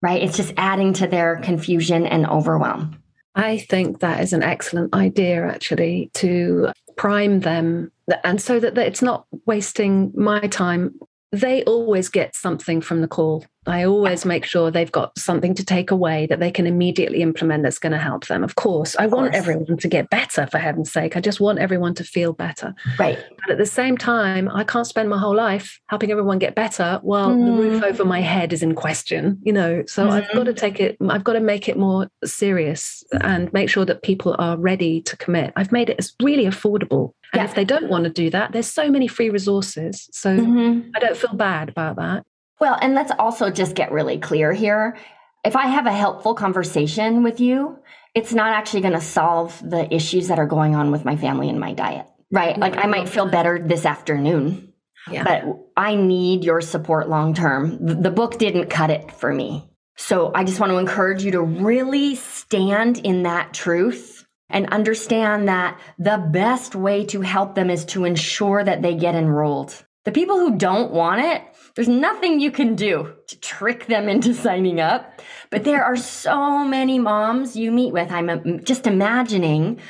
right? 0.00 0.22
It's 0.22 0.36
just 0.36 0.54
adding 0.56 0.92
to 0.94 1.06
their 1.06 1.36
confusion 1.36 2.06
and 2.06 2.26
overwhelm. 2.26 3.02
I 3.34 3.58
think 3.58 4.00
that 4.00 4.20
is 4.22 4.32
an 4.32 4.42
excellent 4.42 4.94
idea, 4.94 5.46
actually, 5.46 6.10
to 6.14 6.72
prime 6.96 7.40
them 7.40 7.92
and 8.24 8.40
so 8.40 8.58
that 8.58 8.76
it's 8.78 9.02
not 9.02 9.26
wasting 9.46 10.12
my 10.14 10.40
time 10.40 10.98
they 11.32 11.62
always 11.64 12.08
get 12.08 12.34
something 12.34 12.80
from 12.80 13.00
the 13.00 13.08
call. 13.08 13.44
I 13.66 13.84
always 13.84 14.24
make 14.24 14.46
sure 14.46 14.70
they've 14.70 14.90
got 14.90 15.18
something 15.18 15.54
to 15.54 15.64
take 15.64 15.90
away 15.90 16.24
that 16.26 16.40
they 16.40 16.50
can 16.50 16.66
immediately 16.66 17.20
implement 17.20 17.64
that's 17.64 17.78
going 17.78 17.92
to 17.92 17.98
help 17.98 18.26
them. 18.26 18.42
Of 18.42 18.54
course, 18.54 18.96
I 18.98 19.06
want 19.06 19.34
everyone 19.34 19.76
to 19.76 19.88
get 19.88 20.08
better 20.08 20.46
for 20.46 20.56
heaven's 20.56 20.90
sake. 20.90 21.16
I 21.16 21.20
just 21.20 21.38
want 21.38 21.58
everyone 21.58 21.94
to 21.96 22.04
feel 22.04 22.32
better. 22.32 22.74
Right. 22.98 23.18
But 23.40 23.50
at 23.50 23.58
the 23.58 23.66
same 23.66 23.98
time, 23.98 24.48
I 24.48 24.64
can't 24.64 24.86
spend 24.86 25.10
my 25.10 25.18
whole 25.18 25.36
life 25.36 25.80
helping 25.88 26.10
everyone 26.10 26.38
get 26.38 26.54
better 26.54 26.98
while 27.02 27.28
mm. 27.28 27.44
the 27.44 27.62
roof 27.62 27.82
mm. 27.82 27.86
over 27.86 28.06
my 28.06 28.22
head 28.22 28.54
is 28.54 28.62
in 28.62 28.74
question, 28.74 29.38
you 29.42 29.52
know. 29.52 29.84
So 29.86 30.04
mm-hmm. 30.04 30.12
I've 30.12 30.32
got 30.32 30.44
to 30.44 30.54
take 30.54 30.80
it, 30.80 30.96
I've 31.06 31.24
got 31.24 31.34
to 31.34 31.40
make 31.40 31.68
it 31.68 31.76
more 31.76 32.08
serious 32.24 33.04
and 33.20 33.52
make 33.52 33.68
sure 33.68 33.84
that 33.84 34.02
people 34.02 34.34
are 34.38 34.56
ready 34.56 35.02
to 35.02 35.16
commit. 35.18 35.52
I've 35.56 35.72
made 35.72 35.90
it 35.90 35.96
as 35.98 36.14
really 36.22 36.44
affordable 36.44 37.12
and 37.32 37.40
yeah. 37.40 37.44
if 37.44 37.54
they 37.54 37.64
don't 37.64 37.88
want 37.88 38.04
to 38.04 38.10
do 38.10 38.30
that, 38.30 38.52
there's 38.52 38.70
so 38.70 38.90
many 38.90 39.06
free 39.06 39.30
resources. 39.30 40.08
So 40.12 40.36
mm-hmm. 40.36 40.90
I 40.94 40.98
don't 40.98 41.16
feel 41.16 41.34
bad 41.34 41.68
about 41.68 41.96
that. 41.96 42.24
Well, 42.60 42.78
and 42.80 42.94
let's 42.94 43.12
also 43.18 43.50
just 43.50 43.74
get 43.74 43.92
really 43.92 44.18
clear 44.18 44.52
here. 44.52 44.96
If 45.44 45.54
I 45.54 45.66
have 45.66 45.86
a 45.86 45.92
helpful 45.92 46.34
conversation 46.34 47.22
with 47.22 47.38
you, 47.38 47.78
it's 48.14 48.32
not 48.32 48.52
actually 48.52 48.80
going 48.80 48.94
to 48.94 49.00
solve 49.00 49.60
the 49.62 49.92
issues 49.94 50.28
that 50.28 50.38
are 50.38 50.46
going 50.46 50.74
on 50.74 50.90
with 50.90 51.04
my 51.04 51.16
family 51.16 51.48
and 51.48 51.60
my 51.60 51.72
diet, 51.72 52.06
right? 52.30 52.58
Like 52.58 52.76
I 52.76 52.86
might 52.86 53.08
feel 53.08 53.26
better 53.26 53.58
this 53.58 53.84
afternoon, 53.86 54.72
yeah. 55.10 55.22
but 55.22 55.44
I 55.76 55.94
need 55.94 56.44
your 56.44 56.60
support 56.60 57.08
long 57.08 57.34
term. 57.34 57.78
The 57.80 58.10
book 58.10 58.38
didn't 58.38 58.70
cut 58.70 58.90
it 58.90 59.12
for 59.12 59.32
me. 59.32 59.68
So 59.96 60.32
I 60.34 60.44
just 60.44 60.58
want 60.58 60.70
to 60.70 60.78
encourage 60.78 61.22
you 61.22 61.32
to 61.32 61.42
really 61.42 62.14
stand 62.14 62.98
in 62.98 63.24
that 63.24 63.52
truth 63.52 64.17
and 64.50 64.66
understand 64.68 65.48
that 65.48 65.78
the 65.98 66.18
best 66.30 66.74
way 66.74 67.04
to 67.06 67.20
help 67.20 67.54
them 67.54 67.70
is 67.70 67.84
to 67.86 68.04
ensure 68.04 68.64
that 68.64 68.82
they 68.82 68.94
get 68.94 69.14
enrolled. 69.14 69.84
The 70.04 70.12
people 70.12 70.38
who 70.38 70.56
don't 70.56 70.90
want 70.90 71.20
it, 71.20 71.42
there's 71.74 71.88
nothing 71.88 72.40
you 72.40 72.50
can 72.50 72.74
do 72.74 73.14
to 73.26 73.40
trick 73.40 73.86
them 73.86 74.08
into 74.08 74.34
signing 74.46 74.80
up. 74.80 75.20
But 75.50 75.64
there 75.64 75.84
are 75.84 75.96
so 75.96 76.64
many 76.64 76.98
moms 76.98 77.56
you 77.56 77.70
meet 77.70 77.92
with, 77.92 78.10
I'm 78.10 78.30
um, 78.30 78.64
just 78.64 78.86
imagining, 78.86 79.80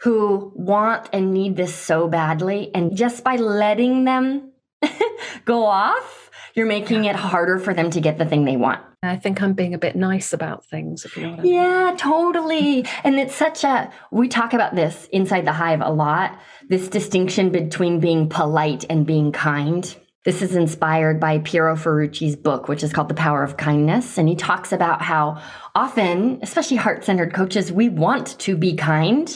who 0.00 0.52
want 0.56 1.08
and 1.12 1.32
need 1.32 1.56
this 1.56 1.74
so 1.74 2.08
badly. 2.08 2.74
And 2.74 2.96
just 2.96 3.22
by 3.22 3.36
letting 3.36 4.04
them 4.04 4.52
go 5.44 5.64
off, 5.64 6.21
you're 6.54 6.66
making 6.66 7.04
it 7.04 7.16
harder 7.16 7.58
for 7.58 7.74
them 7.74 7.90
to 7.90 8.00
get 8.00 8.18
the 8.18 8.26
thing 8.26 8.44
they 8.44 8.56
want. 8.56 8.80
I 9.02 9.16
think 9.16 9.42
I'm 9.42 9.54
being 9.54 9.74
a 9.74 9.78
bit 9.78 9.96
nice 9.96 10.32
about 10.32 10.64
things, 10.66 11.04
if 11.04 11.16
you 11.16 11.24
know 11.24 11.30
what 11.30 11.40
I 11.40 11.42
mean. 11.42 11.54
Yeah, 11.54 11.94
totally. 11.98 12.86
And 13.02 13.18
it's 13.18 13.34
such 13.34 13.64
a, 13.64 13.90
we 14.12 14.28
talk 14.28 14.52
about 14.52 14.76
this 14.76 15.08
inside 15.12 15.44
the 15.44 15.52
hive 15.52 15.80
a 15.80 15.90
lot 15.90 16.38
this 16.68 16.88
distinction 16.88 17.50
between 17.50 18.00
being 18.00 18.28
polite 18.28 18.84
and 18.88 19.06
being 19.06 19.32
kind. 19.32 19.94
This 20.24 20.40
is 20.40 20.54
inspired 20.54 21.18
by 21.18 21.40
Piero 21.40 21.76
Ferrucci's 21.76 22.36
book, 22.36 22.68
which 22.68 22.82
is 22.82 22.92
called 22.92 23.08
The 23.08 23.14
Power 23.14 23.42
of 23.42 23.56
Kindness. 23.56 24.16
And 24.18 24.28
he 24.28 24.36
talks 24.36 24.72
about 24.72 25.02
how 25.02 25.42
often, 25.74 26.38
especially 26.42 26.76
heart 26.76 27.04
centered 27.04 27.34
coaches, 27.34 27.72
we 27.72 27.88
want 27.88 28.38
to 28.38 28.56
be 28.56 28.76
kind. 28.76 29.26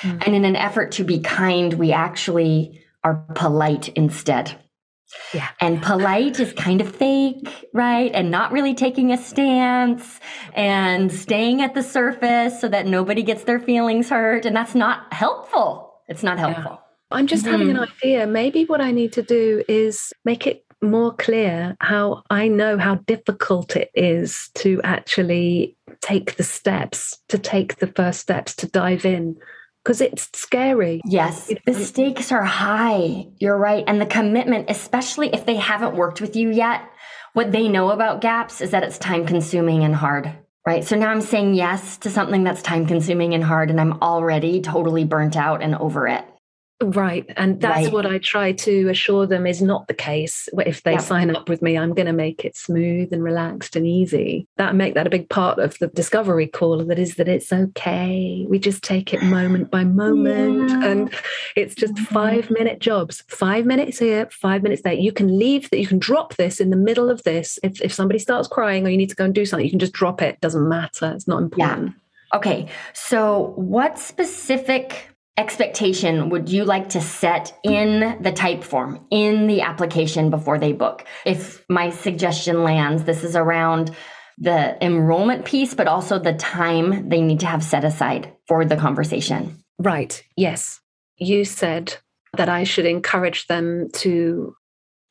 Mm-hmm. 0.00 0.18
And 0.24 0.34
in 0.34 0.44
an 0.44 0.56
effort 0.56 0.92
to 0.92 1.04
be 1.04 1.20
kind, 1.20 1.74
we 1.74 1.92
actually 1.92 2.80
are 3.02 3.26
polite 3.34 3.88
instead. 3.88 4.56
Yeah. 5.34 5.48
And 5.60 5.82
polite 5.82 6.38
is 6.40 6.52
kind 6.52 6.80
of 6.80 6.94
fake, 6.94 7.68
right? 7.72 8.10
And 8.12 8.30
not 8.30 8.52
really 8.52 8.74
taking 8.74 9.12
a 9.12 9.16
stance 9.16 10.20
and 10.54 11.12
staying 11.12 11.62
at 11.62 11.74
the 11.74 11.82
surface 11.82 12.60
so 12.60 12.68
that 12.68 12.86
nobody 12.86 13.22
gets 13.22 13.44
their 13.44 13.60
feelings 13.60 14.10
hurt. 14.10 14.44
And 14.44 14.54
that's 14.54 14.74
not 14.74 15.12
helpful. 15.12 15.94
It's 16.08 16.22
not 16.22 16.38
helpful. 16.38 16.72
Yeah. 16.72 17.16
I'm 17.16 17.26
just 17.26 17.44
mm-hmm. 17.44 17.52
having 17.52 17.70
an 17.70 17.76
mm-hmm. 17.76 18.06
idea. 18.06 18.26
Maybe 18.26 18.64
what 18.64 18.80
I 18.80 18.90
need 18.90 19.12
to 19.14 19.22
do 19.22 19.62
is 19.68 20.12
make 20.24 20.46
it 20.46 20.64
more 20.82 21.14
clear 21.14 21.76
how 21.80 22.24
I 22.28 22.48
know 22.48 22.76
how 22.76 22.96
difficult 22.96 23.76
it 23.76 23.90
is 23.94 24.50
to 24.56 24.80
actually 24.82 25.76
take 26.00 26.36
the 26.36 26.42
steps, 26.42 27.18
to 27.28 27.38
take 27.38 27.76
the 27.76 27.86
first 27.86 28.20
steps, 28.20 28.54
to 28.56 28.66
dive 28.66 29.04
in 29.04 29.36
because 29.82 30.00
it's 30.00 30.28
scary. 30.38 31.00
Yes, 31.04 31.50
the 31.66 31.74
stakes 31.74 32.30
are 32.32 32.44
high. 32.44 33.26
You're 33.38 33.58
right. 33.58 33.84
And 33.86 34.00
the 34.00 34.06
commitment, 34.06 34.70
especially 34.70 35.30
if 35.32 35.44
they 35.46 35.56
haven't 35.56 35.96
worked 35.96 36.20
with 36.20 36.36
you 36.36 36.50
yet, 36.50 36.82
what 37.32 37.52
they 37.52 37.68
know 37.68 37.90
about 37.90 38.20
GAPS 38.20 38.60
is 38.60 38.70
that 38.70 38.82
it's 38.82 38.98
time 38.98 39.26
consuming 39.26 39.84
and 39.84 39.94
hard. 39.94 40.32
Right. 40.64 40.84
So 40.84 40.94
now 40.96 41.10
I'm 41.10 41.22
saying 41.22 41.54
yes 41.54 41.96
to 41.98 42.10
something 42.10 42.44
that's 42.44 42.62
time 42.62 42.86
consuming 42.86 43.34
and 43.34 43.42
hard, 43.42 43.70
and 43.70 43.80
I'm 43.80 44.00
already 44.00 44.60
totally 44.60 45.02
burnt 45.02 45.36
out 45.36 45.60
and 45.60 45.74
over 45.74 46.06
it. 46.06 46.24
Right. 46.82 47.24
And 47.36 47.60
that's 47.60 47.84
Right. 47.84 47.92
what 47.92 48.06
I 48.06 48.18
try 48.18 48.52
to 48.52 48.88
assure 48.88 49.26
them 49.26 49.46
is 49.46 49.62
not 49.62 49.86
the 49.88 49.94
case. 49.94 50.48
If 50.66 50.82
they 50.82 50.92
Yeah. 50.92 50.98
sign 50.98 51.34
up 51.34 51.48
with 51.48 51.62
me, 51.62 51.78
I'm 51.78 51.94
going 51.94 52.06
to 52.06 52.12
make 52.12 52.44
it 52.44 52.56
smooth 52.56 53.12
and 53.12 53.22
relaxed 53.22 53.76
and 53.76 53.86
easy. 53.86 54.46
That 54.56 54.74
make 54.74 54.94
that 54.94 55.06
a 55.06 55.10
big 55.10 55.28
part 55.28 55.58
of 55.58 55.78
the 55.78 55.86
discovery 55.88 56.46
call 56.46 56.78
that 56.84 56.98
is 56.98 57.14
that 57.16 57.28
it's 57.28 57.52
okay. 57.52 58.46
We 58.48 58.58
just 58.58 58.82
take 58.82 59.14
it 59.14 59.22
moment 59.22 59.70
by 59.70 59.84
moment. 59.84 60.70
Yeah. 60.70 60.84
And 60.84 61.10
it's 61.56 61.74
just 61.74 61.94
Mhm. 61.94 62.06
five 62.06 62.50
minute 62.50 62.80
jobs, 62.80 63.22
five 63.28 63.64
minutes 63.66 63.98
here, 63.98 64.28
five 64.30 64.62
minutes 64.62 64.82
there. 64.82 64.92
You 64.94 65.12
can 65.12 65.38
leave 65.38 65.70
that, 65.70 65.78
you 65.78 65.86
can 65.86 65.98
drop 65.98 66.36
this 66.36 66.60
in 66.60 66.70
the 66.70 66.76
middle 66.76 67.10
of 67.10 67.22
this. 67.22 67.58
If, 67.62 67.80
if 67.80 67.92
somebody 67.92 68.18
starts 68.18 68.48
crying 68.48 68.86
or 68.86 68.90
you 68.90 68.96
need 68.96 69.10
to 69.10 69.16
go 69.16 69.24
and 69.24 69.34
do 69.34 69.44
something, 69.44 69.64
you 69.64 69.70
can 69.70 69.78
just 69.78 69.92
drop 69.92 70.20
it. 70.22 70.40
Doesn't 70.40 70.68
matter. 70.68 71.12
It's 71.14 71.28
not 71.28 71.42
important. 71.42 71.86
Yeah. 71.88 71.92
Okay, 72.34 72.66
so 72.94 73.52
what 73.56 73.98
specific 73.98 75.10
expectation 75.36 76.28
would 76.28 76.48
you 76.48 76.64
like 76.64 76.90
to 76.90 77.00
set 77.00 77.58
in 77.64 78.00
the 78.20 78.32
Typeform, 78.32 79.04
in 79.10 79.46
the 79.46 79.62
application 79.62 80.30
before 80.30 80.58
they 80.58 80.72
book? 80.72 81.04
If 81.24 81.64
my 81.68 81.90
suggestion 81.90 82.62
lands, 82.62 83.04
this 83.04 83.24
is 83.24 83.34
around 83.34 83.94
the 84.38 84.82
enrollment 84.84 85.44
piece, 85.44 85.74
but 85.74 85.88
also 85.88 86.18
the 86.18 86.34
time 86.34 87.08
they 87.08 87.20
need 87.20 87.40
to 87.40 87.46
have 87.46 87.62
set 87.62 87.84
aside 87.84 88.32
for 88.46 88.64
the 88.64 88.76
conversation. 88.76 89.62
Right. 89.78 90.22
Yes. 90.36 90.80
You 91.16 91.44
said 91.44 91.96
that 92.36 92.48
I 92.48 92.64
should 92.64 92.86
encourage 92.86 93.46
them 93.46 93.90
to 93.94 94.56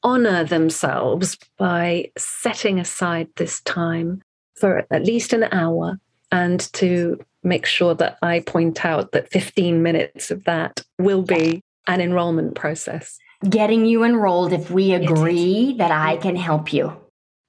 honor 0.04 0.44
themselves 0.44 1.38
by 1.58 2.12
setting 2.18 2.80
aside 2.80 3.28
this 3.38 3.62
time 3.62 4.22
for 4.56 4.86
at 4.92 5.06
least 5.06 5.34
an 5.34 5.46
hour 5.52 6.00
and 6.32 6.60
to 6.74 7.20
make 7.44 7.66
sure 7.66 7.96
that 7.96 8.18
I 8.22 8.42
point 8.42 8.86
out 8.86 9.12
that 9.12 9.30
15 9.32 9.82
minutes 9.82 10.32
of 10.32 10.44
that 10.46 10.84
will 11.00 11.22
be 11.22 11.62
an 11.88 12.02
enrollment 12.02 12.56
process. 12.56 13.18
Getting 13.50 13.86
you 13.86 14.04
enrolled 14.04 14.54
if 14.54 14.70
we 14.70 14.94
agree 14.94 15.74
that 15.78 15.92
I 15.92 16.18
can 16.18 16.36
help 16.36 16.72
you. 16.74 16.96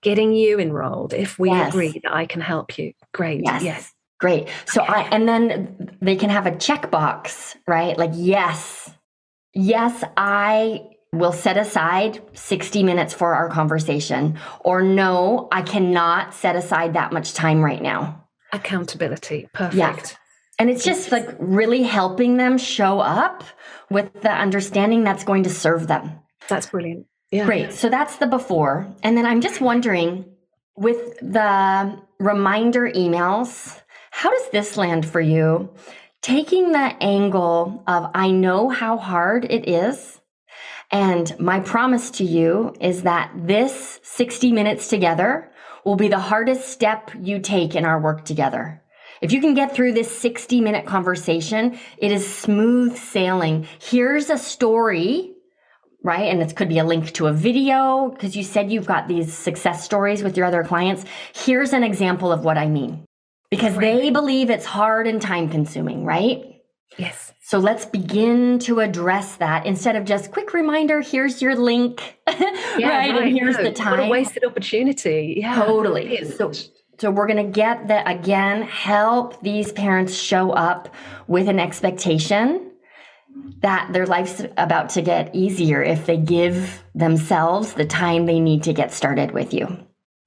Getting 0.03 0.33
you 0.33 0.59
enrolled 0.59 1.13
if 1.13 1.39
we 1.39 1.51
Yes. 1.51 1.69
agree 1.69 2.01
that 2.03 2.13
I 2.13 2.27
can 2.27 2.41
help 2.41 2.79
you. 2.79 2.93
Great. 3.13 3.43
Yes. 3.45 3.63
Yes. 3.63 3.93
Great. 4.19 4.49
So 4.67 4.83
I 4.83 5.03
and 5.11 5.29
then 5.29 5.97
they 6.01 6.17
can 6.17 6.31
have 6.31 6.47
a 6.47 6.53
checkbox, 6.53 7.57
right? 7.67 7.99
Like 7.99 8.13
yes. 8.15 8.91
Yes, 9.53 10.03
I 10.17 10.83
will 11.13 11.33
set 11.33 11.59
aside 11.59 12.23
60 12.33 12.83
minutes 12.85 13.13
for 13.13 13.35
our 13.35 13.51
conversation 13.51 14.39
or 14.61 14.81
no, 14.81 15.49
I 15.53 15.61
cannot 15.61 16.33
set 16.33 16.57
aside 16.57 16.95
that 16.95 17.13
much 17.13 17.35
time 17.35 17.63
right 17.63 17.83
now. 17.83 18.22
Accountability. 18.53 19.49
Perfect. 19.53 19.75
Yeah. 19.77 19.99
And 20.59 20.71
it's 20.71 20.85
just 20.85 21.11
like 21.11 21.29
really 21.39 21.83
helping 21.83 22.37
them 22.37 22.59
show 22.59 23.01
up 23.01 23.43
with 23.91 24.13
the 24.23 24.31
understanding 24.31 25.03
that's 25.03 25.25
going 25.25 25.43
to 25.45 25.51
serve 25.51 25.87
them. 25.89 26.21
That's 26.49 26.67
brilliant. 26.67 27.07
Yeah. 27.31 27.47
Great. 27.47 27.73
So 27.73 27.89
that's 27.89 28.17
the 28.17 28.27
before. 28.27 28.87
And 29.03 29.17
then 29.17 29.27
I'm 29.27 29.41
just 29.41 29.61
wondering 29.61 30.27
with 30.77 31.19
the 31.21 31.99
reminder 32.19 32.91
emails, 32.91 33.81
how 34.11 34.31
does 34.31 34.51
this 34.51 34.77
land 34.77 35.07
for 35.07 35.21
you? 35.21 35.71
Taking 36.21 36.73
the 36.73 36.95
angle 37.03 37.83
of 37.87 38.11
I 38.15 38.31
know 38.31 38.69
how 38.69 38.99
hard 38.99 39.47
it 39.47 39.69
is. 39.69 40.21
And 40.91 41.35
my 41.41 41.61
promise 41.61 42.11
to 42.13 42.25
you 42.25 42.75
is 42.81 43.03
that 43.05 43.33
this 43.35 43.99
60 44.03 44.53
minutes 44.53 44.89
together 44.89 45.51
will 45.85 45.97
be 45.97 46.09
the 46.09 46.19
hardest 46.19 46.69
step 46.69 47.11
you 47.21 47.39
take 47.39 47.75
in 47.75 47.85
our 47.85 48.01
work 48.01 48.25
together. 48.25 48.83
If 49.21 49.33
you 49.33 49.41
can 49.41 49.55
get 49.55 49.75
through 49.75 49.93
this 49.93 50.17
60 50.19 50.61
minute 50.61 50.87
conversation, 50.87 51.79
it 51.99 52.11
is 52.11 52.27
smooth 52.27 52.97
sailing. 52.97 53.67
Here's 53.79 54.31
a 54.31 54.39
story 54.39 55.33
right? 56.03 56.33
And 56.33 56.43
it 56.43 56.57
could 56.57 56.69
be 56.69 56.79
a 56.79 56.85
link 56.85 57.13
to 57.13 57.27
a 57.27 57.33
video 57.33 58.11
because 58.11 58.37
you 58.37 58.43
said 58.43 58.71
you've 58.71 58.87
got 58.87 59.09
these 59.09 59.33
success 59.33 59.85
stories 59.85 60.23
with 60.23 60.37
your 60.37 60.47
other 60.47 60.65
clients. 60.65 61.05
Here's 61.35 61.73
an 61.73 61.85
example 61.85 62.33
of 62.33 62.45
what 62.45 62.59
I 62.59 62.67
mean 62.67 63.05
because 63.51 63.77
they 63.77 64.11
believe 64.11 64.51
it's 64.51 64.65
hard 64.65 65.07
and 65.07 65.21
time 65.21 65.49
consuming, 65.49 66.05
right? 66.05 66.43
Yes. 66.97 67.32
So 67.45 67.59
let's 67.59 67.85
begin 67.85 68.61
to 68.61 68.79
address 68.79 69.37
that 69.37 69.67
instead 69.67 69.97
of 69.97 70.05
just 70.05 70.31
quick 70.31 70.55
reminder, 70.55 71.01
here's 71.01 71.43
your 71.43 71.57
link, 71.57 72.19
right? 72.29 72.79
And 72.79 73.37
here's 73.37 73.57
no, 73.57 73.65
the 73.65 73.69
What 73.71 73.77
time. 73.77 74.01
a 74.01 74.09
wasted 74.09 74.45
opportunity. 74.45 75.35
Yeah. 75.39 75.57
Totally. 75.57 76.25
So, 76.25 76.53
so 76.99 77.11
we're 77.11 77.27
going 77.27 77.45
to 77.45 77.53
get 77.53 77.89
that 77.89 78.09
again, 78.09 78.63
help 78.63 79.43
these 79.43 79.73
parents 79.73 80.15
show 80.15 80.53
up 80.53 80.95
with 81.27 81.49
an 81.49 81.59
expectation 81.59 82.71
that 83.61 83.93
their 83.93 84.07
life's 84.07 84.45
about 84.57 84.91
to 84.91 85.03
get 85.03 85.35
easier 85.35 85.83
if 85.83 86.07
they 86.07 86.17
give 86.19 86.85
themselves 86.95 87.73
the 87.75 87.85
time 87.85 88.27
they 88.27 88.39
need 88.39 88.63
to 88.63 88.73
get 88.73 88.93
started 88.93 89.33
with 89.33 89.53
you. 89.53 89.79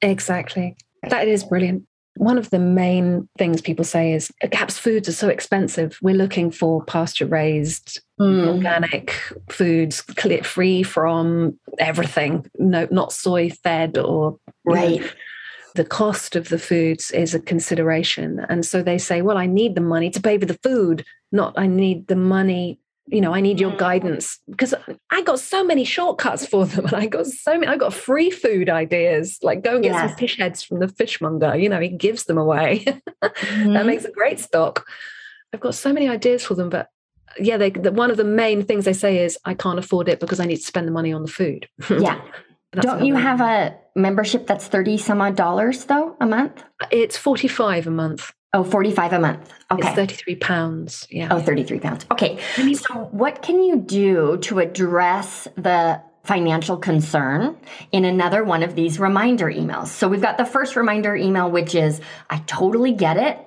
Exactly. 0.01 0.75
That 1.09 1.29
is 1.29 1.45
brilliant. 1.45 1.85
One 2.17 2.37
of 2.37 2.49
the 2.49 2.59
main 2.59 3.27
things 3.37 3.61
people 3.61 3.83
say 3.85 4.13
is 4.13 4.31
GAPS 4.49 4.77
foods 4.77 5.09
are 5.09 5.13
so 5.13 5.27
expensive. 5.27 5.99
We're 6.01 6.15
looking 6.15 6.49
for 6.49 6.83
pasture 6.85 7.25
raised, 7.25 7.99
hmm. 8.17 8.47
organic 8.47 9.11
foods, 9.49 10.01
clear, 10.01 10.43
free 10.43 10.81
from 10.83 11.59
everything, 11.77 12.49
no, 12.57 12.87
not 12.89 13.11
soy 13.11 13.49
fed 13.49 13.97
or 13.97 14.39
you 14.65 14.73
know, 14.73 14.81
Right. 14.81 15.13
the 15.75 15.85
cost 15.85 16.35
of 16.35 16.49
the 16.49 16.57
foods 16.59 17.11
is 17.11 17.33
a 17.35 17.39
consideration. 17.39 18.45
And 18.49 18.65
so 18.65 18.81
they 18.81 18.97
say, 18.97 19.21
well, 19.21 19.37
I 19.37 19.45
need 19.45 19.75
the 19.75 19.81
money 19.81 20.09
to 20.11 20.21
pay 20.21 20.37
for 20.37 20.45
the 20.45 20.59
food, 20.63 21.03
not 21.31 21.53
I 21.57 21.67
need 21.67 22.07
the 22.07 22.15
money. 22.15 22.79
You 23.07 23.21
know, 23.21 23.33
I 23.35 23.39
need 23.41 23.59
your 23.59 23.71
Mm. 23.71 23.77
guidance 23.77 24.39
because 24.49 24.73
I 25.11 25.21
got 25.21 25.39
so 25.39 25.63
many 25.63 25.83
shortcuts 25.83 26.45
for 26.45 26.65
them, 26.65 26.85
and 26.85 26.93
I 27.03 27.05
got 27.05 27.27
so 27.27 27.53
many. 27.53 27.67
I 27.67 27.77
got 27.77 27.93
free 27.93 28.31
food 28.31 28.67
ideas, 28.69 29.37
like 29.43 29.63
go 29.63 29.75
and 29.75 29.83
get 29.83 29.93
Yes. 29.93 30.09
some 30.09 30.17
fish 30.17 30.37
heads 30.37 30.63
from 30.63 30.79
the 30.79 30.87
fishmonger. 30.87 31.55
You 31.55 31.69
know, 31.69 31.79
he 31.79 31.89
gives 31.89 32.23
them 32.25 32.37
away. 32.37 32.83
that 33.21 33.35
Mhm. 33.35 33.85
makes 33.85 34.05
a 34.05 34.11
great 34.11 34.39
stock. 34.39 34.87
I've 35.53 35.59
got 35.59 35.75
so 35.75 35.93
many 35.93 36.09
ideas 36.09 36.43
for 36.43 36.55
them, 36.55 36.69
but 36.69 36.89
yeah, 37.39 37.57
they, 37.57 37.69
the, 37.69 37.91
one 37.91 38.09
of 38.11 38.17
the 38.17 38.23
main 38.23 38.63
things 38.63 38.85
they 38.85 38.93
say 38.93 39.23
is, 39.23 39.37
I 39.45 39.53
can't 39.53 39.77
afford 39.79 40.09
it 40.09 40.19
because 40.19 40.39
I 40.39 40.45
need 40.45 40.57
to 40.57 40.63
spend 40.65 40.87
the 40.87 40.91
money 40.91 41.13
on 41.13 41.21
the 41.21 41.31
food. 41.31 41.67
Yeah. 41.89 42.19
That's 42.75 42.85
Don't 42.85 43.05
you 43.05 43.15
have 43.15 43.41
a 43.41 43.77
membership 43.95 44.47
that's 44.47 44.67
30 44.67 44.97
some 44.97 45.21
odd 45.21 45.35
dollars 45.35 45.85
though 45.85 46.15
a 46.19 46.25
month? 46.25 46.63
Uh, 46.81 46.87
it's 46.91 47.17
45 47.17 47.87
a 47.87 47.91
month. 47.91 48.33
Oh, 48.55 48.63
45 48.63 49.13
a 49.13 49.19
month. 49.19 49.53
Okay. 49.69 49.85
It's 49.85 49.95
33 49.95 50.35
pounds. 50.35 51.07
Yeah. 51.09 51.27
Oh, 51.29 51.41
33 51.41 51.79
pounds. 51.79 52.05
Okay. 52.09 52.39
So, 52.73 53.09
what 53.11 53.41
can 53.41 53.61
you 53.61 53.75
do 53.75 54.37
to 54.43 54.59
address 54.59 55.49
the 55.57 56.01
financial 56.23 56.77
concern 56.77 57.57
in 57.91 58.05
another 58.05 58.45
one 58.45 58.63
of 58.63 58.75
these 58.75 58.97
reminder 58.97 59.47
emails? 59.47 59.87
So, 59.87 60.07
we've 60.07 60.21
got 60.21 60.37
the 60.37 60.45
first 60.45 60.77
reminder 60.77 61.17
email, 61.17 61.51
which 61.51 61.75
is 61.75 61.99
I 62.29 62.37
totally 62.47 62.93
get 62.93 63.17
it. 63.17 63.39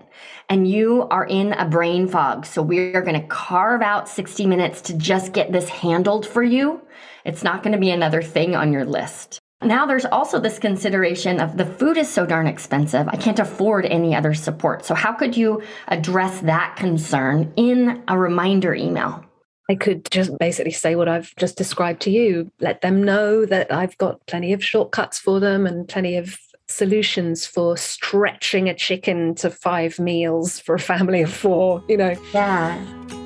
And 0.50 0.68
you 0.68 1.06
are 1.10 1.26
in 1.26 1.52
a 1.54 1.66
brain 1.66 2.06
fog. 2.06 2.44
So, 2.44 2.60
we 2.60 2.94
are 2.94 3.02
going 3.02 3.18
to 3.18 3.26
carve 3.28 3.80
out 3.80 4.10
60 4.10 4.44
minutes 4.44 4.82
to 4.82 4.94
just 4.94 5.32
get 5.32 5.52
this 5.52 5.70
handled 5.70 6.26
for 6.26 6.42
you. 6.42 6.82
It's 7.28 7.44
not 7.44 7.62
going 7.62 7.74
to 7.74 7.78
be 7.78 7.90
another 7.90 8.22
thing 8.22 8.56
on 8.56 8.72
your 8.72 8.86
list. 8.86 9.38
Now, 9.60 9.84
there's 9.84 10.06
also 10.06 10.40
this 10.40 10.58
consideration 10.58 11.40
of 11.40 11.58
the 11.58 11.66
food 11.66 11.98
is 11.98 12.08
so 12.08 12.24
darn 12.24 12.46
expensive. 12.46 13.06
I 13.06 13.16
can't 13.16 13.38
afford 13.38 13.84
any 13.84 14.14
other 14.14 14.32
support. 14.32 14.86
So, 14.86 14.94
how 14.94 15.12
could 15.12 15.36
you 15.36 15.62
address 15.88 16.40
that 16.40 16.76
concern 16.76 17.52
in 17.56 18.02
a 18.08 18.18
reminder 18.18 18.74
email? 18.74 19.22
I 19.68 19.74
could 19.74 20.10
just 20.10 20.38
basically 20.38 20.72
say 20.72 20.94
what 20.94 21.08
I've 21.08 21.34
just 21.36 21.58
described 21.58 22.00
to 22.02 22.10
you, 22.10 22.50
let 22.60 22.80
them 22.80 23.04
know 23.04 23.44
that 23.44 23.70
I've 23.70 23.98
got 23.98 24.26
plenty 24.26 24.54
of 24.54 24.64
shortcuts 24.64 25.18
for 25.18 25.38
them 25.38 25.66
and 25.66 25.86
plenty 25.86 26.16
of 26.16 26.38
solutions 26.68 27.44
for 27.46 27.76
stretching 27.76 28.70
a 28.70 28.74
chicken 28.74 29.34
to 29.34 29.50
five 29.50 29.98
meals 29.98 30.58
for 30.60 30.76
a 30.76 30.80
family 30.80 31.20
of 31.20 31.30
four, 31.30 31.84
you 31.88 31.98
know. 31.98 32.14
Yeah. 32.32 33.17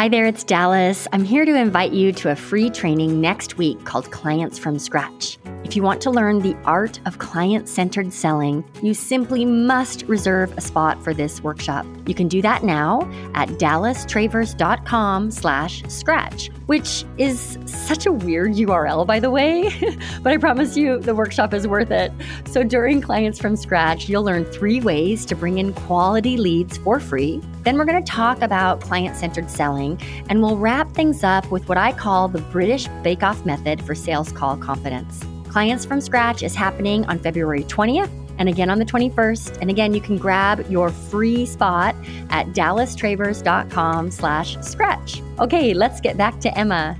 Hi 0.00 0.08
there, 0.08 0.24
it's 0.24 0.44
Dallas. 0.44 1.06
I'm 1.12 1.24
here 1.24 1.44
to 1.44 1.54
invite 1.54 1.92
you 1.92 2.10
to 2.10 2.30
a 2.30 2.34
free 2.34 2.70
training 2.70 3.20
next 3.20 3.58
week 3.58 3.84
called 3.84 4.10
Clients 4.10 4.58
from 4.58 4.78
Scratch. 4.78 5.36
If 5.70 5.76
you 5.76 5.84
want 5.84 6.00
to 6.00 6.10
learn 6.10 6.40
the 6.40 6.56
art 6.64 6.98
of 7.06 7.20
client 7.20 7.68
centered 7.68 8.12
selling, 8.12 8.64
you 8.82 8.92
simply 8.92 9.44
must 9.44 10.02
reserve 10.08 10.52
a 10.58 10.60
spot 10.60 11.00
for 11.04 11.14
this 11.14 11.44
workshop. 11.44 11.86
You 12.06 12.14
can 12.16 12.26
do 12.26 12.42
that 12.42 12.64
now 12.64 13.02
at 13.34 13.50
dallastravers.com 13.50 15.30
slash 15.30 15.84
scratch, 15.86 16.48
which 16.66 17.04
is 17.18 17.56
such 17.66 18.04
a 18.04 18.10
weird 18.10 18.54
URL, 18.54 19.06
by 19.06 19.20
the 19.20 19.30
way, 19.30 19.70
but 20.24 20.32
I 20.32 20.38
promise 20.38 20.76
you 20.76 20.98
the 20.98 21.14
workshop 21.14 21.54
is 21.54 21.68
worth 21.68 21.92
it. 21.92 22.10
So 22.46 22.64
during 22.64 23.00
Clients 23.00 23.38
from 23.38 23.54
Scratch, 23.54 24.08
you'll 24.08 24.24
learn 24.24 24.46
three 24.46 24.80
ways 24.80 25.24
to 25.26 25.36
bring 25.36 25.58
in 25.58 25.72
quality 25.72 26.36
leads 26.36 26.78
for 26.78 26.98
free. 26.98 27.40
Then 27.62 27.78
we're 27.78 27.84
going 27.84 28.02
to 28.04 28.12
talk 28.12 28.42
about 28.42 28.80
client 28.80 29.16
centered 29.16 29.48
selling, 29.48 30.00
and 30.28 30.42
we'll 30.42 30.56
wrap 30.56 30.90
things 30.94 31.22
up 31.22 31.48
with 31.52 31.68
what 31.68 31.78
I 31.78 31.92
call 31.92 32.26
the 32.26 32.40
British 32.40 32.88
Bake 33.04 33.22
Off 33.22 33.46
method 33.46 33.80
for 33.84 33.94
sales 33.94 34.32
call 34.32 34.56
confidence. 34.56 35.24
Clients 35.50 35.84
from 35.84 36.00
Scratch 36.00 36.44
is 36.44 36.54
happening 36.54 37.04
on 37.06 37.18
February 37.18 37.64
20th 37.64 38.08
and 38.38 38.48
again 38.48 38.70
on 38.70 38.78
the 38.78 38.84
21st. 38.84 39.58
And 39.60 39.68
again, 39.68 39.92
you 39.92 40.00
can 40.00 40.16
grab 40.16 40.64
your 40.70 40.90
free 40.90 41.44
spot 41.44 41.96
at 42.30 42.46
dallastravers.com 42.48 44.12
slash 44.12 44.56
scratch. 44.60 45.20
Okay, 45.40 45.74
let's 45.74 46.00
get 46.00 46.16
back 46.16 46.38
to 46.42 46.56
Emma. 46.56 46.96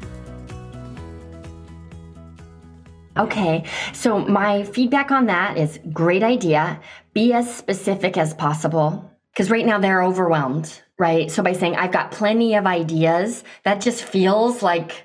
Okay, 3.17 3.65
so 3.93 4.19
my 4.19 4.65
feedback 4.65 5.13
on 5.13 5.27
that 5.27 5.57
is 5.57 5.79
great 5.93 6.25
idea. 6.25 6.81
Be 7.15 7.33
as 7.33 7.55
specific 7.55 8.19
as 8.19 8.35
possible 8.35 9.09
because 9.33 9.49
right 9.49 9.65
now 9.65 9.79
they're 9.79 10.03
overwhelmed, 10.03 10.83
right? 10.99 11.31
So 11.31 11.41
by 11.41 11.53
saying 11.53 11.77
I've 11.77 11.93
got 11.93 12.11
plenty 12.11 12.57
of 12.57 12.67
ideas, 12.67 13.45
that 13.63 13.81
just 13.81 14.03
feels 14.03 14.61
like 14.61 15.05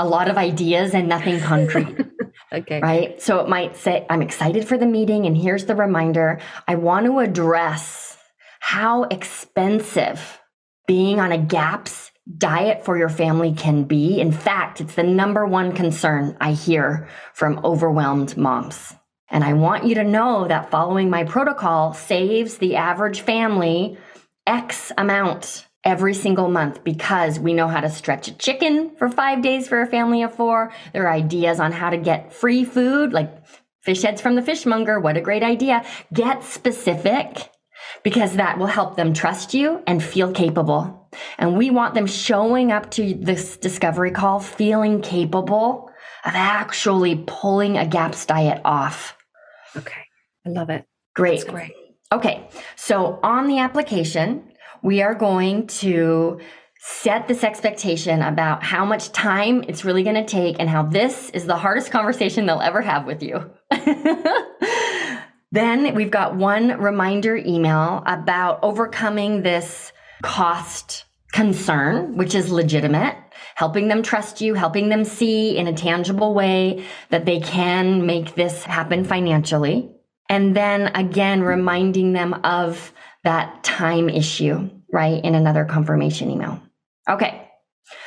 a 0.00 0.08
lot 0.08 0.28
of 0.28 0.38
ideas 0.38 0.94
and 0.94 1.08
nothing 1.08 1.38
concrete. 1.52 1.96
okay. 2.52 2.80
Right? 2.80 3.20
So 3.20 3.38
it 3.40 3.48
might 3.48 3.76
say 3.76 4.06
I'm 4.08 4.22
excited 4.22 4.66
for 4.66 4.78
the 4.78 4.86
meeting 4.86 5.26
and 5.26 5.36
here's 5.36 5.66
the 5.66 5.76
reminder, 5.76 6.40
I 6.66 6.76
want 6.76 7.06
to 7.06 7.18
address 7.18 8.16
how 8.60 9.04
expensive 9.04 10.40
being 10.86 11.20
on 11.20 11.32
a 11.32 11.38
GAPS 11.38 12.10
diet 12.38 12.84
for 12.84 12.96
your 12.96 13.08
family 13.08 13.52
can 13.52 13.84
be. 13.84 14.20
In 14.20 14.32
fact, 14.32 14.80
it's 14.80 14.94
the 14.94 15.02
number 15.02 15.44
one 15.44 15.72
concern 15.72 16.36
I 16.40 16.52
hear 16.52 17.08
from 17.34 17.60
overwhelmed 17.64 18.36
moms. 18.36 18.94
And 19.28 19.44
I 19.44 19.52
want 19.52 19.84
you 19.84 19.94
to 19.96 20.04
know 20.04 20.48
that 20.48 20.70
following 20.70 21.10
my 21.10 21.24
protocol 21.24 21.92
saves 21.92 22.58
the 22.58 22.76
average 22.76 23.20
family 23.20 23.98
X 24.46 24.92
amount 24.96 25.66
every 25.84 26.14
single 26.14 26.48
month 26.48 26.84
because 26.84 27.38
we 27.38 27.54
know 27.54 27.68
how 27.68 27.80
to 27.80 27.90
stretch 27.90 28.28
a 28.28 28.34
chicken 28.34 28.94
for 28.96 29.08
five 29.08 29.42
days 29.42 29.66
for 29.68 29.80
a 29.80 29.86
family 29.86 30.22
of 30.22 30.34
four. 30.34 30.72
There 30.92 31.06
are 31.06 31.12
ideas 31.12 31.58
on 31.60 31.72
how 31.72 31.90
to 31.90 31.96
get 31.96 32.32
free 32.32 32.64
food, 32.64 33.12
like 33.12 33.30
fish 33.82 34.02
heads 34.02 34.20
from 34.20 34.34
the 34.34 34.42
fishmonger. 34.42 35.00
What 35.00 35.16
a 35.16 35.20
great 35.20 35.42
idea. 35.42 35.84
Get 36.12 36.44
specific 36.44 37.50
because 38.02 38.36
that 38.36 38.58
will 38.58 38.66
help 38.66 38.96
them 38.96 39.14
trust 39.14 39.54
you 39.54 39.82
and 39.86 40.02
feel 40.02 40.32
capable. 40.32 41.08
And 41.38 41.56
we 41.56 41.70
want 41.70 41.94
them 41.94 42.06
showing 42.06 42.70
up 42.72 42.90
to 42.92 43.14
this 43.14 43.56
discovery 43.56 44.10
call 44.10 44.40
feeling 44.40 45.00
capable 45.00 45.90
of 46.24 46.32
actually 46.34 47.24
pulling 47.26 47.78
a 47.78 47.86
GAPS 47.86 48.26
diet 48.26 48.60
off. 48.64 49.16
Okay. 49.76 50.02
I 50.46 50.50
love 50.50 50.70
it. 50.70 50.86
Great. 51.14 51.40
That's 51.40 51.50
great. 51.50 51.72
Okay. 52.12 52.48
So 52.76 53.18
on 53.22 53.46
the 53.46 53.58
application, 53.58 54.49
we 54.82 55.02
are 55.02 55.14
going 55.14 55.66
to 55.66 56.40
set 56.82 57.28
this 57.28 57.44
expectation 57.44 58.22
about 58.22 58.62
how 58.62 58.86
much 58.86 59.12
time 59.12 59.62
it's 59.68 59.84
really 59.84 60.02
going 60.02 60.16
to 60.16 60.24
take 60.24 60.56
and 60.58 60.68
how 60.68 60.82
this 60.82 61.28
is 61.30 61.44
the 61.44 61.56
hardest 61.56 61.90
conversation 61.90 62.46
they'll 62.46 62.60
ever 62.60 62.80
have 62.80 63.04
with 63.04 63.22
you. 63.22 63.50
then 65.52 65.94
we've 65.94 66.10
got 66.10 66.36
one 66.36 66.80
reminder 66.80 67.36
email 67.36 68.02
about 68.06 68.60
overcoming 68.62 69.42
this 69.42 69.92
cost 70.22 71.04
concern, 71.32 72.16
which 72.16 72.34
is 72.34 72.50
legitimate, 72.50 73.14
helping 73.54 73.88
them 73.88 74.02
trust 74.02 74.40
you, 74.40 74.54
helping 74.54 74.88
them 74.88 75.04
see 75.04 75.56
in 75.56 75.66
a 75.66 75.72
tangible 75.74 76.34
way 76.34 76.84
that 77.10 77.26
they 77.26 77.40
can 77.40 78.06
make 78.06 78.34
this 78.34 78.64
happen 78.64 79.04
financially. 79.04 79.90
And 80.30 80.56
then 80.56 80.88
again, 80.94 81.42
reminding 81.42 82.14
them 82.14 82.34
of 82.42 82.92
that 83.24 83.62
time 83.62 84.08
issue, 84.08 84.70
right? 84.92 85.22
In 85.24 85.34
another 85.34 85.64
confirmation 85.64 86.30
email. 86.30 86.60
Okay. 87.08 87.46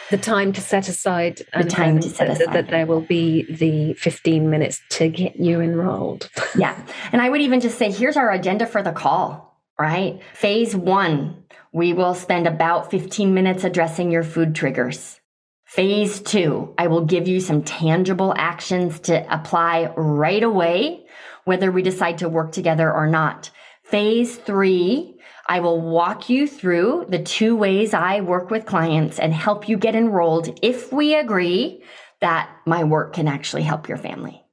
The 0.10 0.18
time 0.18 0.54
to 0.54 0.62
set 0.62 0.88
aside. 0.88 1.42
The 1.58 1.64
time 1.64 2.00
to 2.00 2.10
set 2.10 2.30
aside. 2.30 2.54
That 2.54 2.68
there 2.70 2.86
will 2.86 3.02
be 3.02 3.44
the 3.52 3.94
15 3.96 4.50
minutes 4.50 4.82
to 4.92 5.10
get 5.10 5.38
you 5.38 5.62
enrolled. 5.62 6.30
yeah. 6.56 6.80
And 7.12 7.22
I 7.22 7.30
would 7.30 7.42
even 7.42 7.60
just 7.60 7.78
say 7.78 7.92
here's 7.92 8.18
our 8.18 8.32
agenda 8.32 8.66
for 8.66 8.82
the 8.82 8.92
call, 8.92 9.60
right? 9.80 10.22
Phase 10.34 10.76
one, 10.76 11.44
we 11.74 11.94
will 11.94 12.14
spend 12.14 12.48
about 12.48 12.92
15 12.92 13.34
minutes 13.34 13.64
addressing 13.64 14.12
your 14.12 14.24
food 14.24 14.56
triggers. 14.56 15.20
Phase 15.66 16.22
two, 16.22 16.76
I 16.78 16.86
will 16.86 17.06
give 17.06 17.28
you 17.28 17.40
some 17.40 17.64
tangible 17.64 18.32
actions 18.38 19.00
to 19.02 19.26
apply 19.34 19.92
right 19.98 20.44
away, 20.44 21.08
whether 21.46 21.72
we 21.72 21.82
decide 21.82 22.20
to 22.20 22.30
work 22.30 22.52
together 22.52 22.94
or 22.94 23.08
not. 23.08 23.50
Phase 23.94 24.38
three, 24.38 25.20
I 25.48 25.60
will 25.60 25.80
walk 25.80 26.28
you 26.28 26.48
through 26.48 27.06
the 27.10 27.22
two 27.22 27.56
ways 27.56 27.94
I 27.94 28.22
work 28.22 28.50
with 28.50 28.66
clients 28.66 29.20
and 29.20 29.32
help 29.32 29.70
you 29.70 29.78
get 29.78 29.94
enrolled 29.94 30.60
if 30.64 30.92
we 30.92 31.14
agree 31.14 31.84
that 32.20 32.50
my 32.66 32.86
work 32.86 33.14
can 33.14 33.28
actually 33.28 33.62
help 33.62 33.88
your 33.88 34.00
family. 34.00 34.44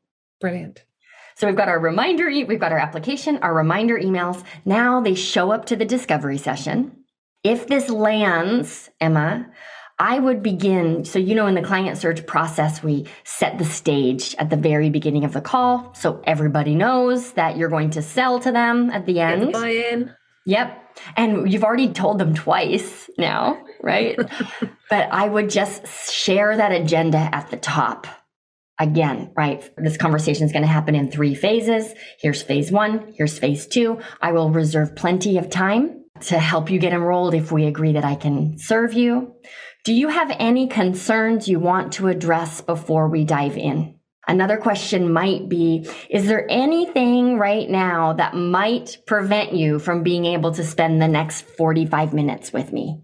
Brilliant. 0.43 0.85
So 1.37 1.47
we've 1.47 1.57
got 1.57 1.71
our 1.71 1.81
reminder, 1.81 2.27
we've 2.27 2.61
got 2.61 2.73
our 2.73 2.79
application, 2.79 3.39
our 3.39 3.55
reminder 3.55 3.99
emails. 3.99 4.45
Now 4.67 5.01
they 5.01 5.15
show 5.15 5.53
up 5.53 5.65
to 5.67 5.77
the 5.77 5.87
discovery 5.87 6.37
session. 6.37 6.99
If 7.43 7.67
this 7.67 7.89
lands, 7.89 8.91
Emma, 9.01 9.47
I 10.01 10.19
would 10.19 10.43
begin. 10.43 11.05
So, 11.05 11.19
you 11.19 11.35
know, 11.35 11.47
in 11.47 11.55
the 11.55 11.61
Client 11.61 11.99
Surge 11.99 12.27
process, 12.27 12.83
we 12.83 13.07
set 13.25 13.59
the 13.59 13.67
stage 13.67 14.35
at 14.39 14.49
the 14.49 14.57
very 14.57 14.89
beginning 14.89 15.25
of 15.25 15.35
the 15.35 15.43
call. 15.43 15.93
So 15.95 16.23
everybody 16.25 16.75
knows 16.75 17.33
that 17.33 17.59
you're 17.59 17.69
going 17.69 17.91
to 17.91 18.03
sell 18.03 18.41
to 18.41 18.51
them 18.51 18.89
at 18.91 19.05
the 19.05 19.21
end. 19.21 19.53
buy 19.53 19.69
in. 19.69 20.15
Yep. 20.47 20.97
And 21.19 21.53
you've 21.53 21.65
already 21.65 21.93
told 21.93 22.19
them 22.19 22.35
twice 22.35 23.11
now, 23.19 23.63
right? 23.83 24.19
but 24.91 25.13
I 25.13 25.29
would 25.29 25.51
just 25.51 26.11
share 26.11 26.57
that 26.57 26.73
agenda 26.73 27.29
at 27.33 27.51
the 27.51 27.59
top. 27.59 28.07
Again, 28.79 29.31
right? 29.37 29.71
This 29.77 29.99
conversation 29.99 30.47
is 30.47 30.53
going 30.53 30.63
to 30.63 30.69
happen 30.69 30.95
in 30.95 31.11
three 31.11 31.35
phases. 31.35 31.93
Here's 32.19 32.41
phase 32.41 32.73
one. 32.73 33.13
Here's 33.15 33.39
phase 33.39 33.67
two. 33.67 34.01
I 34.23 34.33
will 34.33 34.49
reserve 34.49 34.97
plenty 34.97 35.37
of 35.37 35.51
time 35.51 36.01
to 36.23 36.39
help 36.39 36.71
you 36.71 36.79
get 36.79 36.95
enrolled 36.95 37.35
if 37.35 37.53
we 37.53 37.67
agree 37.67 37.93
that 37.93 38.07
I 38.07 38.15
can 38.15 38.59
serve 38.59 38.95
you. 38.95 39.35
Do 39.83 39.95
you 39.95 40.09
have 40.09 40.31
any 40.39 40.69
concerns 40.69 41.49
you 41.49 41.59
want 41.59 41.95
to 41.95 42.09
address 42.09 42.61
before 42.61 43.09
we 43.09 43.25
dive 43.25 43.57
in? 43.57 43.95
Another 44.29 44.59
question 44.59 45.11
might 45.11 45.49
be 45.49 45.89
Is 46.11 46.27
there 46.27 46.47
anything 46.51 47.39
right 47.39 47.69
now 47.69 48.13
that 48.13 48.35
might 48.35 48.99
prevent 49.07 49.55
you 49.55 49.79
from 49.79 50.03
being 50.03 50.27
able 50.27 50.53
to 50.53 50.65
spend 50.65 51.01
the 51.01 51.09
next 51.09 51.43
45 51.43 52.13
minutes 52.13 52.53
with 52.53 52.73
me? 52.73 53.01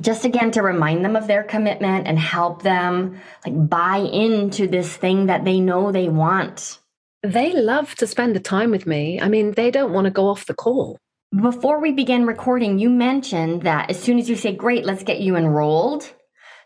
Just 0.00 0.24
again 0.24 0.50
to 0.52 0.62
remind 0.62 1.04
them 1.04 1.14
of 1.14 1.28
their 1.28 1.44
commitment 1.44 2.08
and 2.08 2.18
help 2.18 2.62
them 2.62 3.20
like 3.46 3.68
buy 3.68 3.98
into 3.98 4.66
this 4.66 4.96
thing 4.96 5.26
that 5.26 5.44
they 5.44 5.60
know 5.60 5.92
they 5.92 6.08
want. 6.08 6.80
They 7.22 7.52
love 7.52 7.94
to 7.96 8.06
spend 8.08 8.34
the 8.34 8.40
time 8.40 8.72
with 8.72 8.86
me. 8.86 9.20
I 9.20 9.28
mean, 9.28 9.52
they 9.52 9.70
don't 9.70 9.92
want 9.92 10.06
to 10.06 10.10
go 10.10 10.28
off 10.28 10.46
the 10.46 10.54
call. 10.54 10.98
Before 11.34 11.80
we 11.80 11.92
began 11.92 12.24
recording, 12.24 12.78
you 12.78 12.88
mentioned 12.88 13.62
that 13.62 13.90
as 13.90 14.00
soon 14.00 14.18
as 14.18 14.28
you 14.28 14.36
say, 14.36 14.54
Great, 14.54 14.84
let's 14.84 15.02
get 15.02 15.20
you 15.20 15.36
enrolled, 15.36 16.10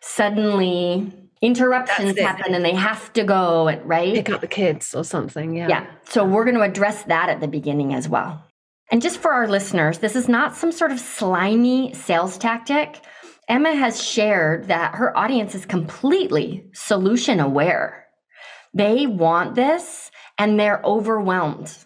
suddenly 0.00 1.12
interruptions 1.40 2.18
happen 2.18 2.54
and 2.54 2.64
they 2.64 2.74
have 2.74 3.12
to 3.14 3.24
go, 3.24 3.68
right? 3.84 4.14
Pick 4.14 4.30
up 4.30 4.40
the 4.40 4.46
kids 4.46 4.94
or 4.94 5.04
something. 5.04 5.56
Yeah. 5.56 5.68
Yeah. 5.68 5.86
So 6.08 6.24
we're 6.24 6.44
going 6.44 6.56
to 6.56 6.62
address 6.62 7.02
that 7.04 7.28
at 7.28 7.40
the 7.40 7.48
beginning 7.48 7.92
as 7.92 8.08
well. 8.08 8.44
And 8.92 9.02
just 9.02 9.18
for 9.18 9.32
our 9.32 9.48
listeners, 9.48 9.98
this 9.98 10.14
is 10.14 10.28
not 10.28 10.54
some 10.54 10.70
sort 10.70 10.92
of 10.92 11.00
slimy 11.00 11.92
sales 11.94 12.38
tactic. 12.38 13.00
Emma 13.48 13.74
has 13.74 14.02
shared 14.02 14.68
that 14.68 14.94
her 14.94 15.16
audience 15.16 15.54
is 15.54 15.66
completely 15.66 16.70
solution 16.72 17.40
aware. 17.40 18.06
They 18.72 19.06
want 19.06 19.56
this 19.56 20.10
and 20.38 20.58
they're 20.58 20.80
overwhelmed. 20.84 21.76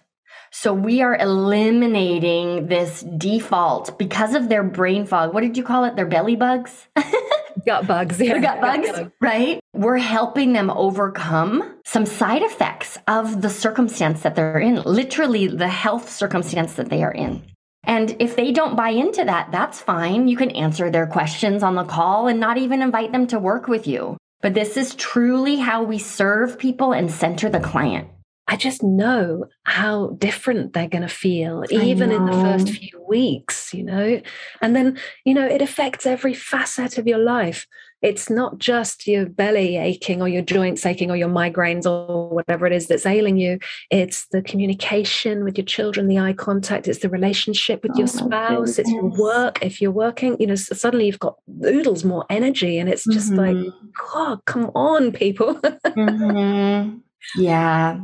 So 0.58 0.72
we 0.72 1.02
are 1.02 1.14
eliminating 1.14 2.66
this 2.66 3.02
default 3.02 3.98
because 3.98 4.34
of 4.34 4.48
their 4.48 4.62
brain 4.62 5.04
fog. 5.04 5.34
What 5.34 5.42
did 5.42 5.58
you 5.58 5.62
call 5.62 5.84
it? 5.84 5.96
Their 5.96 6.06
belly 6.06 6.34
bugs? 6.34 6.88
gut 7.66 7.86
bugs. 7.86 8.18
Yeah. 8.18 8.38
gut 8.38 8.62
bugs, 8.62 8.90
gut 8.90 9.12
right? 9.20 9.60
We're 9.74 9.98
helping 9.98 10.54
them 10.54 10.70
overcome 10.70 11.76
some 11.84 12.06
side 12.06 12.40
effects 12.40 12.96
of 13.06 13.42
the 13.42 13.50
circumstance 13.50 14.22
that 14.22 14.34
they're 14.34 14.58
in, 14.58 14.76
literally 14.76 15.46
the 15.46 15.68
health 15.68 16.08
circumstance 16.08 16.72
that 16.76 16.88
they 16.88 17.02
are 17.02 17.12
in. 17.12 17.42
And 17.84 18.16
if 18.18 18.34
they 18.34 18.50
don't 18.50 18.76
buy 18.76 18.88
into 18.88 19.26
that, 19.26 19.52
that's 19.52 19.82
fine. 19.82 20.26
You 20.26 20.38
can 20.38 20.50
answer 20.52 20.90
their 20.90 21.06
questions 21.06 21.62
on 21.62 21.74
the 21.74 21.84
call 21.84 22.28
and 22.28 22.40
not 22.40 22.56
even 22.56 22.80
invite 22.80 23.12
them 23.12 23.26
to 23.26 23.38
work 23.38 23.68
with 23.68 23.86
you. 23.86 24.16
But 24.40 24.54
this 24.54 24.78
is 24.78 24.94
truly 24.94 25.56
how 25.56 25.82
we 25.82 25.98
serve 25.98 26.58
people 26.58 26.94
and 26.94 27.10
center 27.10 27.50
the 27.50 27.60
client. 27.60 28.08
I 28.48 28.56
just 28.56 28.82
know 28.82 29.46
how 29.64 30.10
different 30.18 30.72
they're 30.72 30.88
going 30.88 31.02
to 31.02 31.08
feel, 31.08 31.64
even 31.70 32.12
in 32.12 32.26
the 32.26 32.32
first 32.32 32.68
few 32.68 33.04
weeks, 33.08 33.74
you 33.74 33.82
know? 33.82 34.20
And 34.62 34.76
then, 34.76 34.98
you 35.24 35.34
know, 35.34 35.46
it 35.46 35.62
affects 35.62 36.06
every 36.06 36.32
facet 36.32 36.96
of 36.96 37.08
your 37.08 37.18
life. 37.18 37.66
It's 38.02 38.30
not 38.30 38.58
just 38.58 39.08
your 39.08 39.26
belly 39.26 39.78
aching 39.78 40.22
or 40.22 40.28
your 40.28 40.42
joints 40.42 40.86
aching 40.86 41.10
or 41.10 41.16
your 41.16 41.28
migraines 41.28 41.86
or 41.86 42.28
whatever 42.28 42.66
it 42.66 42.72
is 42.72 42.86
that's 42.86 43.06
ailing 43.06 43.36
you. 43.36 43.58
It's 43.90 44.26
the 44.28 44.42
communication 44.42 45.42
with 45.42 45.58
your 45.58 45.64
children, 45.64 46.06
the 46.06 46.20
eye 46.20 46.34
contact, 46.34 46.86
it's 46.86 47.00
the 47.00 47.08
relationship 47.08 47.82
with 47.82 47.92
oh 47.96 47.98
your 47.98 48.06
spouse, 48.06 48.78
it's 48.78 48.90
your 48.90 49.06
work. 49.06 49.58
If 49.60 49.80
you're 49.80 49.90
working, 49.90 50.36
you 50.38 50.46
know, 50.46 50.54
suddenly 50.54 51.06
you've 51.06 51.18
got 51.18 51.36
oodles 51.64 52.04
more 52.04 52.24
energy 52.30 52.78
and 52.78 52.88
it's 52.88 53.06
just 53.06 53.32
mm-hmm. 53.32 53.64
like, 53.64 53.74
God, 54.12 54.44
come 54.44 54.70
on, 54.76 55.10
people. 55.10 55.54
mm-hmm. 55.60 56.98
Yeah. 57.36 57.98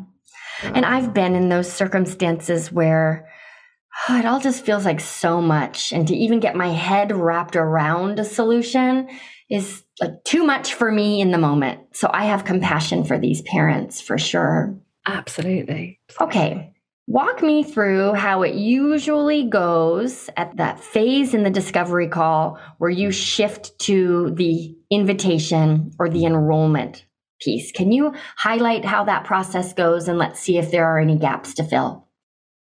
And 0.65 0.85
I've 0.85 1.13
been 1.13 1.35
in 1.35 1.49
those 1.49 1.73
circumstances 1.73 2.73
where 2.73 3.29
oh, 4.09 4.19
it 4.19 4.25
all 4.25 4.41
just 4.41 4.65
feels 4.65 4.85
like 4.85 5.01
so 5.01 5.41
much. 5.41 5.93
And 5.93 6.07
to 6.09 6.17
even 6.17 6.41
get 6.41 6.57
my 6.57 6.69
head 6.69 7.13
wrapped 7.13 7.57
around 7.57 8.19
a 8.19 8.25
solution 8.25 9.09
is 9.51 9.85
like 10.01 10.25
too 10.25 10.45
much 10.45 10.75
for 10.75 10.91
me 10.91 11.21
in 11.21 11.31
the 11.31 11.39
moment. 11.39 11.81
So 11.95 12.11
I 12.13 12.27
have 12.27 12.45
compassion 12.45 13.05
for 13.05 13.19
these 13.19 13.43
parents 13.43 14.01
for 14.01 14.19
sure. 14.19 14.79
Absolutely. 15.07 16.01
Okay. 16.21 16.73
Walk 17.09 17.43
me 17.43 17.65
through 17.65 18.15
how 18.15 18.43
it 18.43 18.55
usually 18.55 19.49
goes 19.49 20.31
at 20.37 20.57
that 20.57 20.81
phase 20.81 21.35
in 21.35 21.43
the 21.43 21.51
discovery 21.51 22.09
call 22.09 22.59
where 22.79 22.91
you 22.91 23.11
shift 23.11 23.77
to 23.81 24.31
the 24.37 24.75
invitation 24.89 25.91
or 25.99 26.09
the 26.09 26.25
enrollment 26.25 27.05
piece. 27.43 27.73
Can 27.73 27.93
you 27.93 28.15
highlight 28.37 28.85
how 28.85 29.05
that 29.05 29.25
process 29.25 29.73
goes 29.73 30.09
and 30.09 30.19
let's 30.19 30.41
see 30.41 30.59
if 30.59 30.71
there 30.71 30.87
are 30.87 30.99
any 30.99 31.17
gaps 31.17 31.55
to 31.55 31.65
fill? 31.65 32.07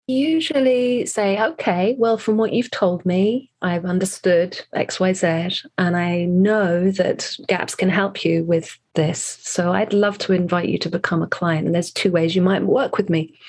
Usually 0.07 1.05
say, 1.05 1.41
okay, 1.41 1.95
well, 1.97 2.17
from 2.17 2.35
what 2.35 2.51
you've 2.51 2.71
told 2.71 3.05
me, 3.05 3.49
I've 3.61 3.85
understood 3.85 4.61
XYZ, 4.75 5.65
and 5.77 5.95
I 5.95 6.25
know 6.25 6.91
that 6.91 7.33
GAPS 7.47 7.75
can 7.75 7.87
help 7.87 8.25
you 8.25 8.43
with 8.43 8.77
this. 8.95 9.39
So 9.41 9.71
I'd 9.71 9.93
love 9.93 10.17
to 10.19 10.33
invite 10.33 10.67
you 10.67 10.77
to 10.79 10.89
become 10.89 11.23
a 11.23 11.27
client. 11.27 11.67
And 11.67 11.73
there's 11.73 11.91
two 11.91 12.11
ways 12.11 12.35
you 12.35 12.41
might 12.41 12.63
work 12.63 12.97
with 12.97 13.09
me. 13.09 13.39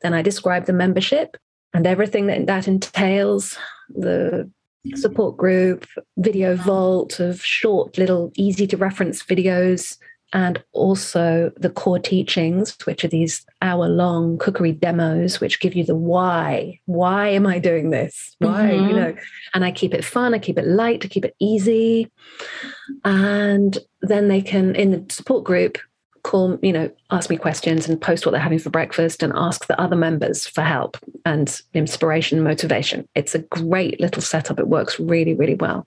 Then 0.00 0.14
I 0.14 0.22
describe 0.22 0.64
the 0.64 0.72
membership 0.72 1.36
and 1.74 1.86
everything 1.86 2.26
that 2.28 2.46
that 2.46 2.66
entails 2.68 3.58
the 3.90 4.50
support 4.94 5.36
group, 5.36 5.86
video 6.16 6.56
vault 6.56 7.20
of 7.20 7.44
short, 7.44 7.98
little, 7.98 8.32
easy 8.36 8.66
to 8.68 8.76
reference 8.78 9.22
videos 9.22 9.98
and 10.32 10.62
also 10.72 11.50
the 11.56 11.70
core 11.70 11.98
teachings, 11.98 12.76
which 12.84 13.04
are 13.04 13.08
these 13.08 13.44
hour 13.62 13.88
long 13.88 14.38
cookery 14.38 14.72
demos, 14.72 15.40
which 15.40 15.60
give 15.60 15.74
you 15.74 15.84
the 15.84 15.94
why. 15.94 16.78
Why 16.84 17.28
am 17.28 17.46
I 17.46 17.58
doing 17.58 17.90
this? 17.90 18.36
Why, 18.38 18.70
mm-hmm. 18.70 18.88
you 18.88 18.94
know? 18.94 19.16
And 19.54 19.64
I 19.64 19.70
keep 19.70 19.94
it 19.94 20.04
fun, 20.04 20.34
I 20.34 20.38
keep 20.38 20.58
it 20.58 20.66
light, 20.66 21.04
I 21.04 21.08
keep 21.08 21.24
it 21.24 21.34
easy. 21.38 22.10
And 23.04 23.78
then 24.02 24.28
they 24.28 24.42
can, 24.42 24.74
in 24.74 24.90
the 24.90 25.12
support 25.12 25.44
group, 25.44 25.78
call, 26.24 26.58
you 26.62 26.72
know, 26.72 26.90
ask 27.10 27.30
me 27.30 27.38
questions 27.38 27.88
and 27.88 27.98
post 27.98 28.26
what 28.26 28.32
they're 28.32 28.40
having 28.40 28.58
for 28.58 28.70
breakfast 28.70 29.22
and 29.22 29.32
ask 29.34 29.66
the 29.66 29.80
other 29.80 29.96
members 29.96 30.46
for 30.46 30.60
help 30.60 30.98
and 31.24 31.62
inspiration, 31.72 32.42
motivation. 32.42 33.08
It's 33.14 33.34
a 33.34 33.38
great 33.38 33.98
little 33.98 34.20
setup. 34.20 34.58
It 34.58 34.68
works 34.68 35.00
really, 35.00 35.32
really 35.32 35.54
well. 35.54 35.86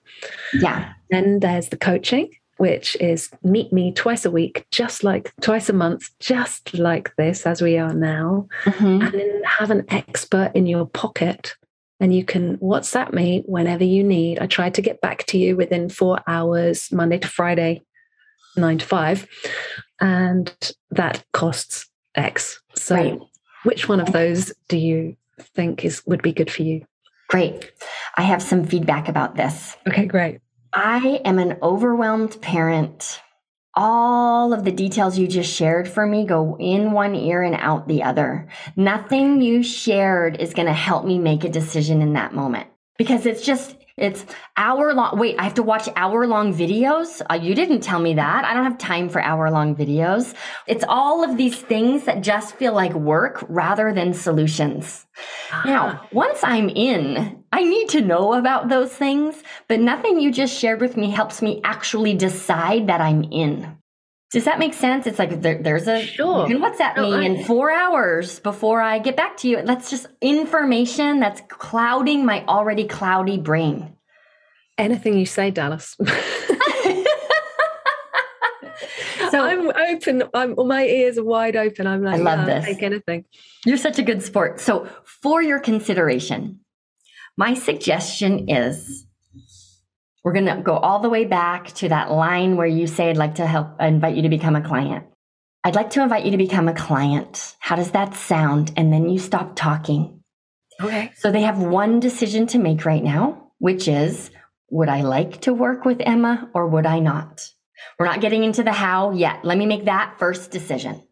Yeah. 0.54 0.92
Then 1.10 1.38
there's 1.38 1.68
the 1.68 1.76
coaching 1.76 2.30
which 2.58 2.96
is 2.96 3.30
meet 3.42 3.72
me 3.72 3.92
twice 3.92 4.24
a 4.24 4.30
week, 4.30 4.66
just 4.70 5.04
like 5.04 5.32
twice 5.40 5.68
a 5.68 5.72
month, 5.72 6.10
just 6.20 6.74
like 6.74 7.14
this 7.16 7.46
as 7.46 7.62
we 7.62 7.78
are 7.78 7.94
now, 7.94 8.46
mm-hmm. 8.64 9.02
and 9.02 9.14
then 9.14 9.42
have 9.44 9.70
an 9.70 9.84
expert 9.88 10.52
in 10.54 10.66
your 10.66 10.86
pocket. 10.86 11.54
And 12.00 12.14
you 12.14 12.24
can 12.24 12.58
WhatsApp 12.58 13.12
me 13.12 13.42
whenever 13.46 13.84
you 13.84 14.02
need. 14.02 14.40
I 14.40 14.46
try 14.46 14.70
to 14.70 14.82
get 14.82 15.00
back 15.00 15.24
to 15.26 15.38
you 15.38 15.56
within 15.56 15.88
four 15.88 16.20
hours, 16.26 16.90
Monday 16.90 17.18
to 17.18 17.28
Friday, 17.28 17.82
nine 18.56 18.78
to 18.78 18.86
five. 18.86 19.26
And 20.00 20.52
that 20.90 21.24
costs 21.32 21.88
X. 22.14 22.60
So, 22.74 22.94
right. 22.96 23.20
which 23.62 23.88
one 23.88 24.00
of 24.00 24.12
those 24.12 24.52
do 24.68 24.76
you 24.76 25.16
think 25.40 25.84
is 25.84 26.02
would 26.06 26.22
be 26.22 26.32
good 26.32 26.50
for 26.50 26.62
you? 26.62 26.84
Great. 27.28 27.72
I 28.16 28.22
have 28.22 28.42
some 28.42 28.64
feedback 28.64 29.08
about 29.08 29.36
this. 29.36 29.76
Okay, 29.88 30.06
great. 30.06 30.40
I 30.74 31.20
am 31.26 31.38
an 31.38 31.58
overwhelmed 31.62 32.40
parent. 32.40 33.20
All 33.74 34.54
of 34.54 34.64
the 34.64 34.72
details 34.72 35.18
you 35.18 35.28
just 35.28 35.52
shared 35.52 35.86
for 35.86 36.06
me 36.06 36.24
go 36.24 36.56
in 36.58 36.92
one 36.92 37.14
ear 37.14 37.42
and 37.42 37.54
out 37.54 37.88
the 37.88 38.02
other. 38.02 38.48
Nothing 38.74 39.42
you 39.42 39.62
shared 39.62 40.40
is 40.40 40.54
going 40.54 40.66
to 40.66 40.72
help 40.72 41.04
me 41.04 41.18
make 41.18 41.44
a 41.44 41.50
decision 41.50 42.00
in 42.00 42.14
that 42.14 42.34
moment 42.34 42.68
because 42.96 43.26
it's 43.26 43.42
just 43.42 43.76
it's 43.96 44.24
hour 44.56 44.92
long. 44.94 45.18
Wait, 45.18 45.36
I 45.38 45.44
have 45.44 45.54
to 45.54 45.62
watch 45.62 45.88
hour 45.96 46.26
long 46.26 46.54
videos? 46.54 47.20
Uh, 47.30 47.34
you 47.34 47.54
didn't 47.54 47.80
tell 47.80 48.00
me 48.00 48.14
that. 48.14 48.44
I 48.44 48.54
don't 48.54 48.64
have 48.64 48.78
time 48.78 49.08
for 49.08 49.20
hour 49.20 49.50
long 49.50 49.74
videos. 49.76 50.34
It's 50.66 50.84
all 50.88 51.24
of 51.24 51.36
these 51.36 51.56
things 51.56 52.04
that 52.04 52.22
just 52.22 52.56
feel 52.56 52.72
like 52.72 52.94
work 52.94 53.44
rather 53.48 53.92
than 53.92 54.14
solutions. 54.14 55.06
Uh-huh. 55.50 55.68
Now, 55.68 56.08
once 56.12 56.40
I'm 56.42 56.68
in, 56.68 57.44
I 57.52 57.62
need 57.64 57.90
to 57.90 58.00
know 58.00 58.32
about 58.32 58.68
those 58.68 58.92
things, 58.92 59.42
but 59.68 59.80
nothing 59.80 60.20
you 60.20 60.32
just 60.32 60.58
shared 60.58 60.80
with 60.80 60.96
me 60.96 61.10
helps 61.10 61.42
me 61.42 61.60
actually 61.64 62.14
decide 62.14 62.86
that 62.86 63.00
I'm 63.00 63.24
in. 63.24 63.76
Does 64.32 64.44
that 64.46 64.58
make 64.58 64.72
sense? 64.72 65.06
It's 65.06 65.18
like 65.18 65.42
there, 65.42 65.62
there's 65.62 65.86
a 65.86 66.02
sure. 66.06 66.48
you 66.48 66.58
can 66.58 66.72
WhatsApp 66.72 66.96
no, 66.96 67.10
me 67.10 67.16
I, 67.16 67.22
in 67.22 67.44
four 67.44 67.70
hours 67.70 68.40
before 68.40 68.80
I 68.80 68.98
get 68.98 69.14
back 69.14 69.36
to 69.38 69.48
you. 69.48 69.60
That's 69.62 69.90
just 69.90 70.06
information 70.22 71.20
that's 71.20 71.42
clouding 71.48 72.24
my 72.24 72.42
already 72.46 72.88
cloudy 72.88 73.36
brain. 73.36 73.94
Anything 74.78 75.18
you 75.18 75.26
say, 75.26 75.50
Dallas. 75.50 75.98
so 79.30 79.44
I'm 79.44 79.68
open. 79.68 80.22
I'm 80.32 80.54
my 80.56 80.86
ears 80.86 81.18
are 81.18 81.24
wide 81.24 81.54
open. 81.54 81.86
I'm 81.86 82.02
like, 82.02 82.14
I 82.14 82.22
love 82.22 82.40
oh, 82.40 82.46
this. 82.46 82.64
Take 82.64 82.82
anything. 82.82 83.26
You're 83.66 83.76
such 83.76 83.98
a 83.98 84.02
good 84.02 84.22
sport. 84.22 84.60
So 84.60 84.88
for 85.04 85.42
your 85.42 85.60
consideration, 85.60 86.60
my 87.36 87.52
suggestion 87.52 88.48
is 88.48 89.06
we're 90.24 90.32
going 90.32 90.46
to 90.46 90.62
go 90.62 90.76
all 90.76 91.00
the 91.00 91.10
way 91.10 91.24
back 91.24 91.72
to 91.74 91.88
that 91.88 92.10
line 92.10 92.56
where 92.56 92.66
you 92.66 92.86
say, 92.86 93.10
I'd 93.10 93.16
like 93.16 93.36
to 93.36 93.46
help 93.46 93.80
uh, 93.80 93.84
invite 93.84 94.16
you 94.16 94.22
to 94.22 94.28
become 94.28 94.56
a 94.56 94.62
client. 94.62 95.06
I'd 95.64 95.74
like 95.74 95.90
to 95.90 96.02
invite 96.02 96.24
you 96.24 96.32
to 96.32 96.36
become 96.36 96.68
a 96.68 96.74
client. 96.74 97.56
How 97.60 97.76
does 97.76 97.92
that 97.92 98.14
sound? 98.14 98.72
And 98.76 98.92
then 98.92 99.08
you 99.08 99.18
stop 99.18 99.54
talking. 99.56 100.22
Okay. 100.80 101.12
So 101.16 101.30
they 101.30 101.42
have 101.42 101.58
one 101.58 102.00
decision 102.00 102.46
to 102.48 102.58
make 102.58 102.84
right 102.84 103.02
now, 103.02 103.52
which 103.58 103.88
is 103.88 104.30
would 104.70 104.88
I 104.88 105.02
like 105.02 105.42
to 105.42 105.52
work 105.52 105.84
with 105.84 106.00
Emma 106.00 106.50
or 106.54 106.66
would 106.66 106.86
I 106.86 106.98
not? 106.98 107.48
We're 107.98 108.06
not 108.06 108.20
getting 108.20 108.42
into 108.42 108.62
the 108.62 108.72
how 108.72 109.12
yet. 109.12 109.44
Let 109.44 109.58
me 109.58 109.66
make 109.66 109.84
that 109.84 110.16
first 110.18 110.50
decision. 110.50 111.02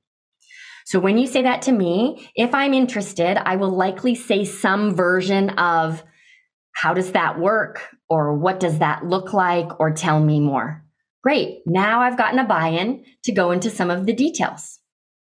So 0.86 0.98
when 0.98 1.18
you 1.18 1.26
say 1.26 1.42
that 1.42 1.62
to 1.62 1.72
me, 1.72 2.30
if 2.34 2.54
I'm 2.54 2.74
interested, 2.74 3.36
I 3.36 3.56
will 3.56 3.70
likely 3.70 4.14
say 4.14 4.44
some 4.44 4.94
version 4.94 5.50
of 5.50 6.02
how 6.72 6.94
does 6.94 7.12
that 7.12 7.38
work? 7.38 7.82
Or 8.10 8.36
what 8.36 8.60
does 8.60 8.80
that 8.80 9.06
look 9.06 9.32
like? 9.32 9.80
Or 9.80 9.92
tell 9.92 10.20
me 10.20 10.40
more. 10.40 10.84
Great. 11.22 11.60
Now 11.64 12.00
I've 12.00 12.18
gotten 12.18 12.38
a 12.38 12.44
buy 12.44 12.68
in 12.68 13.04
to 13.24 13.32
go 13.32 13.52
into 13.52 13.70
some 13.70 13.88
of 13.90 14.04
the 14.04 14.12
details. 14.12 14.78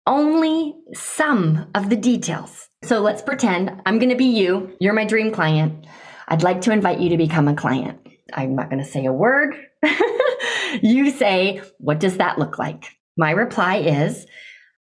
Only 0.07 0.75
some 0.93 1.71
of 1.75 1.89
the 1.89 1.97
details. 1.97 2.69
So 2.83 3.01
let's 3.01 3.23
pretend 3.23 3.81
I'm 3.87 3.99
going 3.99 4.11
to 4.11 4.17
be 4.17 4.27
you. 4.27 4.77
You're 4.79 4.93
my 4.93 5.07
dream 5.07 5.33
client. 5.33 5.87
I'd 6.29 6.43
like 6.43 6.61
to 6.63 6.73
invite 6.73 7.01
you 7.01 7.09
to 7.11 7.17
become 7.17 7.49
a 7.49 7.55
client. 7.55 8.01
I'm 8.33 8.55
not 8.55 8.69
going 8.69 8.83
to 8.83 8.89
say 8.89 9.07
a 9.07 9.13
word. 9.13 9.55
you 10.83 11.11
say, 11.11 11.63
What 11.79 12.01
does 12.01 12.19
that 12.19 12.39
look 12.39 12.59
like? 12.59 12.91
My 13.17 13.31
reply 13.31 13.77
is, 13.77 14.27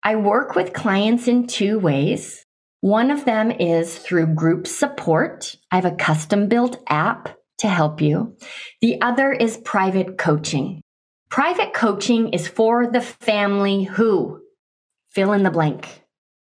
I 0.03 0.15
work 0.17 0.55
with 0.55 0.73
clients 0.73 1.27
in 1.27 1.47
two 1.47 1.79
ways. 1.79 2.45
One 2.81 3.11
of 3.11 3.23
them 3.23 3.51
is 3.51 3.97
through 3.97 4.35
group 4.35 4.67
support. 4.67 5.55
I 5.71 5.75
have 5.75 5.85
a 5.85 5.91
custom 5.91 6.49
built 6.49 6.83
app 6.89 7.37
to 7.59 7.67
help 7.67 8.01
you. 8.01 8.35
The 8.81 9.01
other 9.01 9.31
is 9.31 9.57
private 9.57 10.17
coaching. 10.17 10.81
Private 11.29 11.73
coaching 11.73 12.29
is 12.29 12.47
for 12.47 12.87
the 12.87 13.01
family 13.01 13.83
who 13.83 14.41
fill 15.11 15.33
in 15.33 15.43
the 15.43 15.51
blank, 15.51 16.03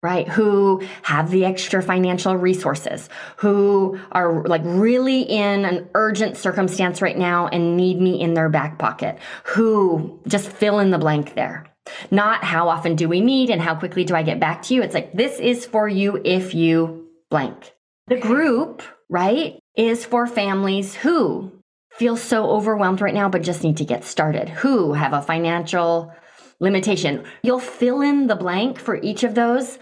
right? 0.02 0.28
Who 0.28 0.82
have 1.02 1.32
the 1.32 1.46
extra 1.46 1.82
financial 1.82 2.36
resources, 2.38 3.10
who 3.38 4.00
are 4.12 4.44
like 4.46 4.62
really 4.64 5.22
in 5.22 5.66
an 5.66 5.90
urgent 5.96 6.38
circumstance 6.38 7.02
right 7.02 7.18
now 7.18 7.48
and 7.48 7.76
need 7.76 8.00
me 8.00 8.22
in 8.22 8.34
their 8.34 8.50
back 8.50 8.80
pocket, 8.80 9.18
who 9.44 10.22
just 10.28 10.50
fill 10.50 10.80
in 10.80 10.92
the 10.92 10.98
blank 10.98 11.34
there. 11.36 11.66
Not 12.12 12.44
how 12.44 12.70
often 12.70 12.96
do 12.96 13.10
we 13.10 13.20
meet 13.22 13.50
and 13.50 13.62
how 13.62 13.76
quickly 13.76 14.04
do 14.04 14.16
I 14.16 14.24
get 14.24 14.40
back 14.40 14.62
to 14.64 14.76
you? 14.76 14.82
It's 14.82 14.94
like, 14.94 15.12
this 15.14 15.40
is 15.40 15.66
for 15.66 15.88
you 15.88 16.22
if 16.24 16.54
you 16.54 17.08
blank. 17.30 17.74
The 18.08 18.18
group, 18.18 18.82
right, 19.10 19.60
is 19.80 20.04
for 20.04 20.28
families 20.28 20.94
who 20.94 21.50
feel 21.92 22.18
so 22.18 22.50
overwhelmed 22.50 23.00
right 23.00 23.14
now, 23.14 23.30
but 23.30 23.42
just 23.42 23.64
need 23.64 23.78
to 23.78 23.86
get 23.86 24.04
started, 24.04 24.50
who 24.50 24.92
have 24.92 25.14
a 25.14 25.22
financial 25.22 26.14
limitation. 26.60 27.24
You'll 27.44 27.62
fill 27.62 28.02
in 28.02 28.28
the 28.28 28.36
blank 28.36 28.78
for 28.78 28.96
each 29.02 29.24
of 29.24 29.36
those 29.36 29.80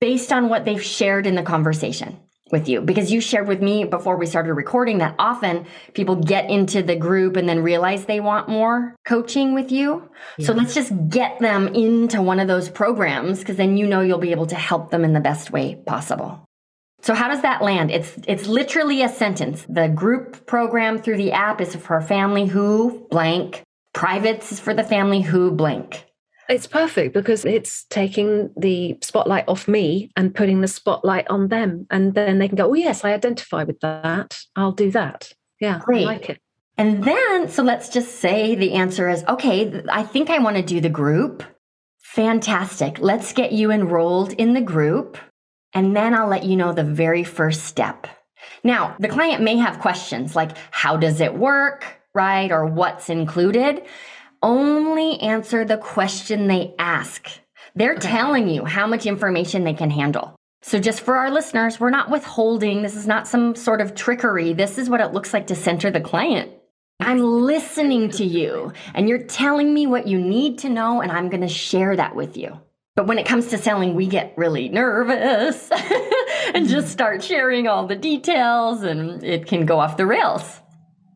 based 0.00 0.32
on 0.32 0.48
what 0.48 0.64
they've 0.64 0.82
shared 0.82 1.26
in 1.26 1.34
the 1.34 1.42
conversation 1.42 2.20
with 2.52 2.68
you 2.68 2.82
because 2.82 3.10
you 3.10 3.20
shared 3.20 3.48
with 3.48 3.60
me 3.60 3.82
before 3.82 4.16
we 4.16 4.26
started 4.26 4.54
recording 4.54 4.98
that 4.98 5.16
often 5.18 5.66
people 5.94 6.14
get 6.14 6.48
into 6.48 6.82
the 6.82 6.94
group 6.94 7.34
and 7.34 7.48
then 7.48 7.62
realize 7.62 8.04
they 8.04 8.20
want 8.20 8.48
more 8.48 8.94
coaching 9.04 9.54
with 9.54 9.72
you. 9.72 10.08
Yeah. 10.38 10.46
So 10.46 10.52
let's 10.52 10.74
just 10.74 10.92
get 11.08 11.40
them 11.40 11.68
into 11.68 12.22
one 12.22 12.38
of 12.38 12.46
those 12.46 12.68
programs 12.68 13.40
because 13.40 13.56
then 13.56 13.76
you 13.76 13.86
know 13.88 14.02
you'll 14.02 14.18
be 14.18 14.30
able 14.30 14.46
to 14.46 14.54
help 14.54 14.90
them 14.92 15.04
in 15.04 15.14
the 15.14 15.20
best 15.20 15.50
way 15.50 15.82
possible. 15.84 16.44
So 17.02 17.14
how 17.14 17.28
does 17.28 17.42
that 17.42 17.62
land? 17.62 17.90
It's 17.90 18.16
it's 18.26 18.46
literally 18.46 19.02
a 19.02 19.08
sentence. 19.08 19.66
The 19.68 19.88
group 19.88 20.46
program 20.46 20.98
through 21.02 21.16
the 21.16 21.32
app 21.32 21.60
is 21.60 21.74
for 21.74 22.00
family 22.00 22.46
who 22.46 23.06
blank. 23.10 23.62
Privates 23.92 24.52
is 24.52 24.60
for 24.60 24.72
the 24.72 24.84
family 24.84 25.20
who 25.20 25.50
blank. 25.50 26.06
It's 26.48 26.66
perfect 26.66 27.14
because 27.14 27.44
it's 27.44 27.84
taking 27.84 28.50
the 28.56 28.98
spotlight 29.02 29.48
off 29.48 29.68
me 29.68 30.10
and 30.16 30.34
putting 30.34 30.60
the 30.60 30.68
spotlight 30.68 31.28
on 31.28 31.48
them. 31.48 31.86
And 31.90 32.14
then 32.14 32.38
they 32.38 32.48
can 32.48 32.56
go, 32.56 32.70
oh, 32.70 32.74
yes, 32.74 33.04
I 33.04 33.12
identify 33.12 33.64
with 33.64 33.80
that. 33.80 34.38
I'll 34.56 34.72
do 34.72 34.90
that. 34.90 35.32
Yeah, 35.60 35.80
Great. 35.84 36.02
I 36.02 36.06
like 36.06 36.30
it. 36.30 36.40
And 36.76 37.04
then, 37.04 37.48
so 37.48 37.62
let's 37.62 37.88
just 37.88 38.16
say 38.16 38.54
the 38.54 38.72
answer 38.72 39.08
is 39.08 39.24
okay, 39.28 39.82
I 39.90 40.02
think 40.02 40.30
I 40.30 40.38
want 40.38 40.56
to 40.56 40.62
do 40.62 40.80
the 40.80 40.88
group. 40.88 41.44
Fantastic. 42.00 42.98
Let's 42.98 43.32
get 43.32 43.52
you 43.52 43.70
enrolled 43.70 44.32
in 44.32 44.54
the 44.54 44.60
group. 44.60 45.18
And 45.74 45.96
then 45.96 46.14
I'll 46.14 46.28
let 46.28 46.44
you 46.44 46.56
know 46.56 46.72
the 46.72 46.84
very 46.84 47.24
first 47.24 47.64
step. 47.64 48.06
Now, 48.64 48.96
the 48.98 49.08
client 49.08 49.42
may 49.42 49.56
have 49.56 49.80
questions 49.80 50.36
like, 50.36 50.56
how 50.70 50.96
does 50.96 51.20
it 51.20 51.34
work? 51.34 52.00
Right? 52.14 52.50
Or 52.50 52.66
what's 52.66 53.08
included? 53.08 53.82
Only 54.42 55.20
answer 55.20 55.64
the 55.64 55.78
question 55.78 56.46
they 56.46 56.74
ask. 56.78 57.28
They're 57.74 57.94
okay. 57.94 58.08
telling 58.08 58.48
you 58.48 58.64
how 58.64 58.86
much 58.86 59.06
information 59.06 59.64
they 59.64 59.74
can 59.74 59.90
handle. 59.90 60.36
So, 60.64 60.78
just 60.78 61.00
for 61.00 61.16
our 61.16 61.30
listeners, 61.30 61.80
we're 61.80 61.90
not 61.90 62.10
withholding. 62.10 62.82
This 62.82 62.94
is 62.94 63.06
not 63.06 63.26
some 63.26 63.54
sort 63.54 63.80
of 63.80 63.94
trickery. 63.94 64.52
This 64.52 64.78
is 64.78 64.90
what 64.90 65.00
it 65.00 65.12
looks 65.12 65.32
like 65.32 65.48
to 65.48 65.54
center 65.54 65.90
the 65.90 66.00
client. 66.00 66.52
I'm 67.00 67.20
listening 67.20 68.10
to 68.10 68.24
you 68.24 68.72
and 68.94 69.08
you're 69.08 69.24
telling 69.24 69.74
me 69.74 69.86
what 69.86 70.06
you 70.06 70.20
need 70.20 70.58
to 70.58 70.68
know, 70.68 71.00
and 71.00 71.10
I'm 71.10 71.30
going 71.30 71.40
to 71.40 71.48
share 71.48 71.96
that 71.96 72.14
with 72.14 72.36
you. 72.36 72.60
But 72.94 73.06
when 73.06 73.18
it 73.18 73.26
comes 73.26 73.46
to 73.48 73.58
selling, 73.58 73.94
we 73.94 74.06
get 74.06 74.34
really 74.36 74.68
nervous 74.68 75.70
and 75.70 76.68
just 76.68 76.86
mm-hmm. 76.86 76.86
start 76.86 77.24
sharing 77.24 77.66
all 77.66 77.86
the 77.86 77.96
details, 77.96 78.82
and 78.82 79.22
it 79.24 79.46
can 79.46 79.64
go 79.64 79.80
off 79.80 79.96
the 79.96 80.06
rails, 80.06 80.60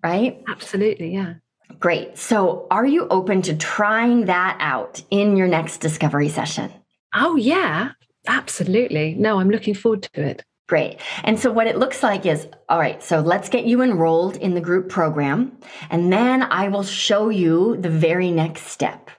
right? 0.03 0.43
Absolutely, 0.49 1.13
yeah. 1.13 1.35
Great. 1.79 2.17
So, 2.17 2.67
are 2.71 2.87
you 2.87 3.07
open 3.09 3.43
to 3.43 3.55
trying 3.55 4.27
that 4.27 4.57
out 4.61 5.03
in 5.11 5.37
your 5.37 5.49
next 5.49 5.79
discovery 5.79 6.31
session? 6.31 6.73
Oh, 7.15 7.37
yeah, 7.37 7.91
absolutely. 8.27 9.15
No, 9.15 9.39
I'm 9.39 9.51
looking 9.51 9.75
forward 9.75 10.09
to 10.15 10.23
it. 10.23 10.45
Great. 10.69 10.99
And 11.23 11.39
so 11.39 11.53
what 11.53 11.69
it 11.69 11.77
looks 11.77 12.03
like 12.03 12.27
is 12.27 12.49
all 12.69 12.79
right, 12.79 13.01
so 13.01 13.21
let's 13.21 13.49
get 13.49 13.67
you 13.67 13.83
enrolled 13.83 14.37
in 14.37 14.55
the 14.55 14.61
group 14.61 14.89
program, 14.89 15.57
and 15.91 16.13
then 16.13 16.43
I 16.43 16.69
will 16.69 16.83
show 16.83 17.29
you 17.29 17.77
the 17.77 17.91
very 17.91 18.33
next 18.33 18.67
step. 18.67 19.11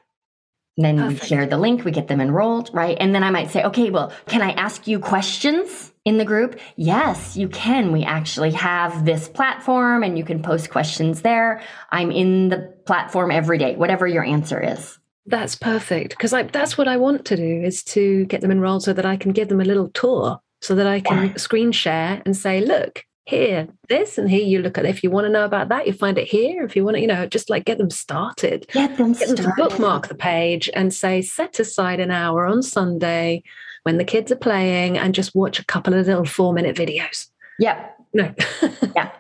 And 0.78 0.86
then 0.86 0.98
Perfect. 0.98 1.22
we 1.22 1.28
share 1.28 1.46
the 1.48 1.58
link, 1.58 1.84
we 1.84 1.92
get 1.92 2.08
them 2.08 2.22
enrolled, 2.22 2.70
right? 2.72 2.96
And 3.00 3.14
then 3.14 3.24
I 3.24 3.32
might 3.32 3.50
say, 3.50 3.64
okay, 3.64 3.90
well, 3.90 4.14
can 4.28 4.44
I 4.44 4.52
ask 4.52 4.88
you 4.88 5.00
questions 5.00 5.92
in 6.06 6.18
the 6.18 6.26
group? 6.26 6.60
Yes, 6.76 7.36
you 7.36 7.50
can. 7.50 7.92
We 7.92 8.04
actually 8.04 8.52
have 8.52 9.04
this 9.04 9.28
platform 9.28 10.04
and 10.04 10.18
you 10.18 10.24
can 10.24 10.44
post 10.44 10.70
questions 10.70 11.24
there. 11.24 11.62
I'm 11.92 12.12
in 12.12 12.50
the 12.50 12.76
platform 12.86 13.32
every 13.32 13.58
day, 13.58 13.76
whatever 13.76 14.06
your 14.06 14.24
answer 14.24 14.62
is. 14.62 15.00
That's 15.26 15.56
perfect 15.56 16.12
because 16.12 16.32
that's 16.32 16.78
what 16.78 16.88
I 16.88 16.98
want 16.98 17.26
to 17.26 17.36
do 17.36 17.62
is 17.64 17.84
to 17.86 18.26
get 18.26 18.42
them 18.42 18.52
enrolled 18.52 18.84
so 18.84 18.94
that 18.94 19.06
I 19.06 19.18
can 19.18 19.34
give 19.34 19.50
them 19.50 19.60
a 19.60 19.66
little 19.66 19.90
tour 19.90 20.40
so 20.62 20.76
that 20.76 20.88
I 20.88 21.00
can 21.00 21.28
yeah. 21.28 21.36
screen 21.36 21.72
share 21.72 22.22
and 22.26 22.36
say, 22.36 22.62
look, 22.62 23.06
here, 23.28 23.68
this, 23.90 24.18
and 24.18 24.30
here 24.30 24.42
you 24.42 24.60
look 24.60 24.78
at 24.78 24.86
it. 24.86 24.90
If 24.90 25.04
you 25.04 25.12
want 25.12 25.26
to 25.26 25.32
know 25.32 25.44
about 25.44 25.68
that, 25.68 25.86
you 25.86 25.92
find 25.92 26.18
it 26.18 26.28
here. 26.28 26.64
If 26.64 26.78
you 26.78 26.86
want 26.86 26.96
to, 26.96 27.02
you 27.02 27.08
know, 27.08 27.26
just 27.26 27.50
like 27.50 27.66
get 27.66 27.78
them 27.78 27.90
started. 27.90 28.66
Get 28.72 28.98
them 28.98 29.12
get 29.12 29.28
started. 29.28 29.38
Them 29.38 29.52
to 29.52 29.56
bookmark 29.58 30.08
the 30.08 30.16
page 30.16 30.70
and 30.74 30.94
say, 30.94 31.22
set 31.22 31.60
aside 31.60 32.00
an 32.00 32.10
hour 32.10 32.48
on 32.48 32.64
Sunday 32.64 33.44
when 33.84 33.98
the 33.98 34.06
kids 34.06 34.32
are 34.32 34.38
playing 34.38 34.98
and 34.98 35.14
just 35.14 35.36
watch 35.36 35.60
a 35.60 35.66
couple 35.66 35.94
of 35.94 36.08
little 36.08 36.24
four 36.24 36.54
minute 36.54 36.78
videos. 36.78 37.28
Yep. 37.60 37.98
No. 38.14 38.34
yeah. 38.96 39.12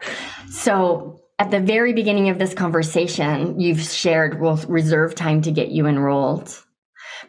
So 0.49 1.19
at 1.37 1.51
the 1.51 1.59
very 1.59 1.91
beginning 1.91 2.29
of 2.29 2.39
this 2.39 2.53
conversation, 2.53 3.59
you've 3.59 3.81
shared 3.81 4.39
we'll 4.39 4.57
reserve 4.69 5.15
time 5.15 5.41
to 5.41 5.51
get 5.51 5.67
you 5.67 5.85
enrolled. 5.85 6.63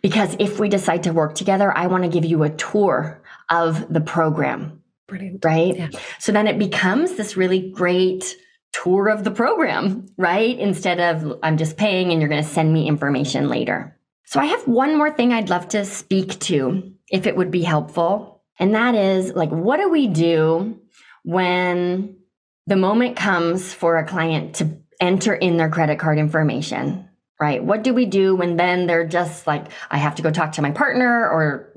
Because 0.01 0.37
if 0.39 0.61
we 0.61 0.69
decide 0.69 1.03
to 1.03 1.13
work 1.13 1.35
together, 1.35 1.77
I 1.77 1.89
want 1.89 2.05
to 2.05 2.09
give 2.09 2.25
you 2.25 2.45
a 2.45 2.51
tour 2.51 3.21
of 3.51 3.93
the 3.93 4.01
program. 4.01 4.81
Brilliant. 5.09 5.45
Right. 5.45 5.77
Yeah. 5.77 5.89
So 6.19 6.33
then 6.33 6.47
it 6.47 6.59
becomes 6.59 7.15
this 7.15 7.37
really 7.37 7.71
great 7.71 8.37
tour 8.73 9.09
of 9.09 9.25
the 9.25 9.31
program, 9.31 10.07
right? 10.17 10.57
Instead 10.59 11.01
of 11.01 11.39
I'm 11.43 11.57
just 11.57 11.77
paying 11.77 12.13
and 12.13 12.21
you're 12.21 12.29
going 12.29 12.43
to 12.43 12.49
send 12.49 12.73
me 12.73 12.87
information 12.87 13.49
later. 13.49 13.99
So 14.27 14.39
I 14.39 14.45
have 14.45 14.69
one 14.69 14.97
more 14.97 15.11
thing 15.11 15.33
I'd 15.33 15.49
love 15.49 15.69
to 15.69 15.87
speak 15.87 16.39
to 16.41 16.93
if 17.11 17.27
it 17.27 17.35
would 17.35 17.51
be 17.51 17.63
helpful. 17.63 18.43
And 18.59 18.75
that 18.75 18.95
is 18.95 19.33
like, 19.33 19.51
what 19.51 19.79
do 19.79 19.89
we 19.89 20.07
do 20.07 20.79
when 21.25 22.19
the 22.67 22.77
moment 22.77 23.17
comes 23.17 23.73
for 23.73 23.97
a 23.97 24.07
client 24.07 24.57
to 24.57 24.77
enter 25.01 25.35
in 25.35 25.57
their 25.57 25.71
credit 25.71 25.99
card 25.99 26.19
information? 26.19 27.09
Right. 27.41 27.63
What 27.65 27.85
do 27.85 27.95
we 27.95 28.05
do 28.05 28.35
when 28.37 28.57
then 28.57 28.87
they're 28.87 29.07
just 29.07 29.47
like, 29.47 29.69
I 29.91 29.97
have 29.97 30.17
to 30.17 30.23
go 30.23 30.31
talk 30.31 30.53
to 30.53 30.63
my 30.63 30.73
partner 30.73 31.31
or 31.31 31.73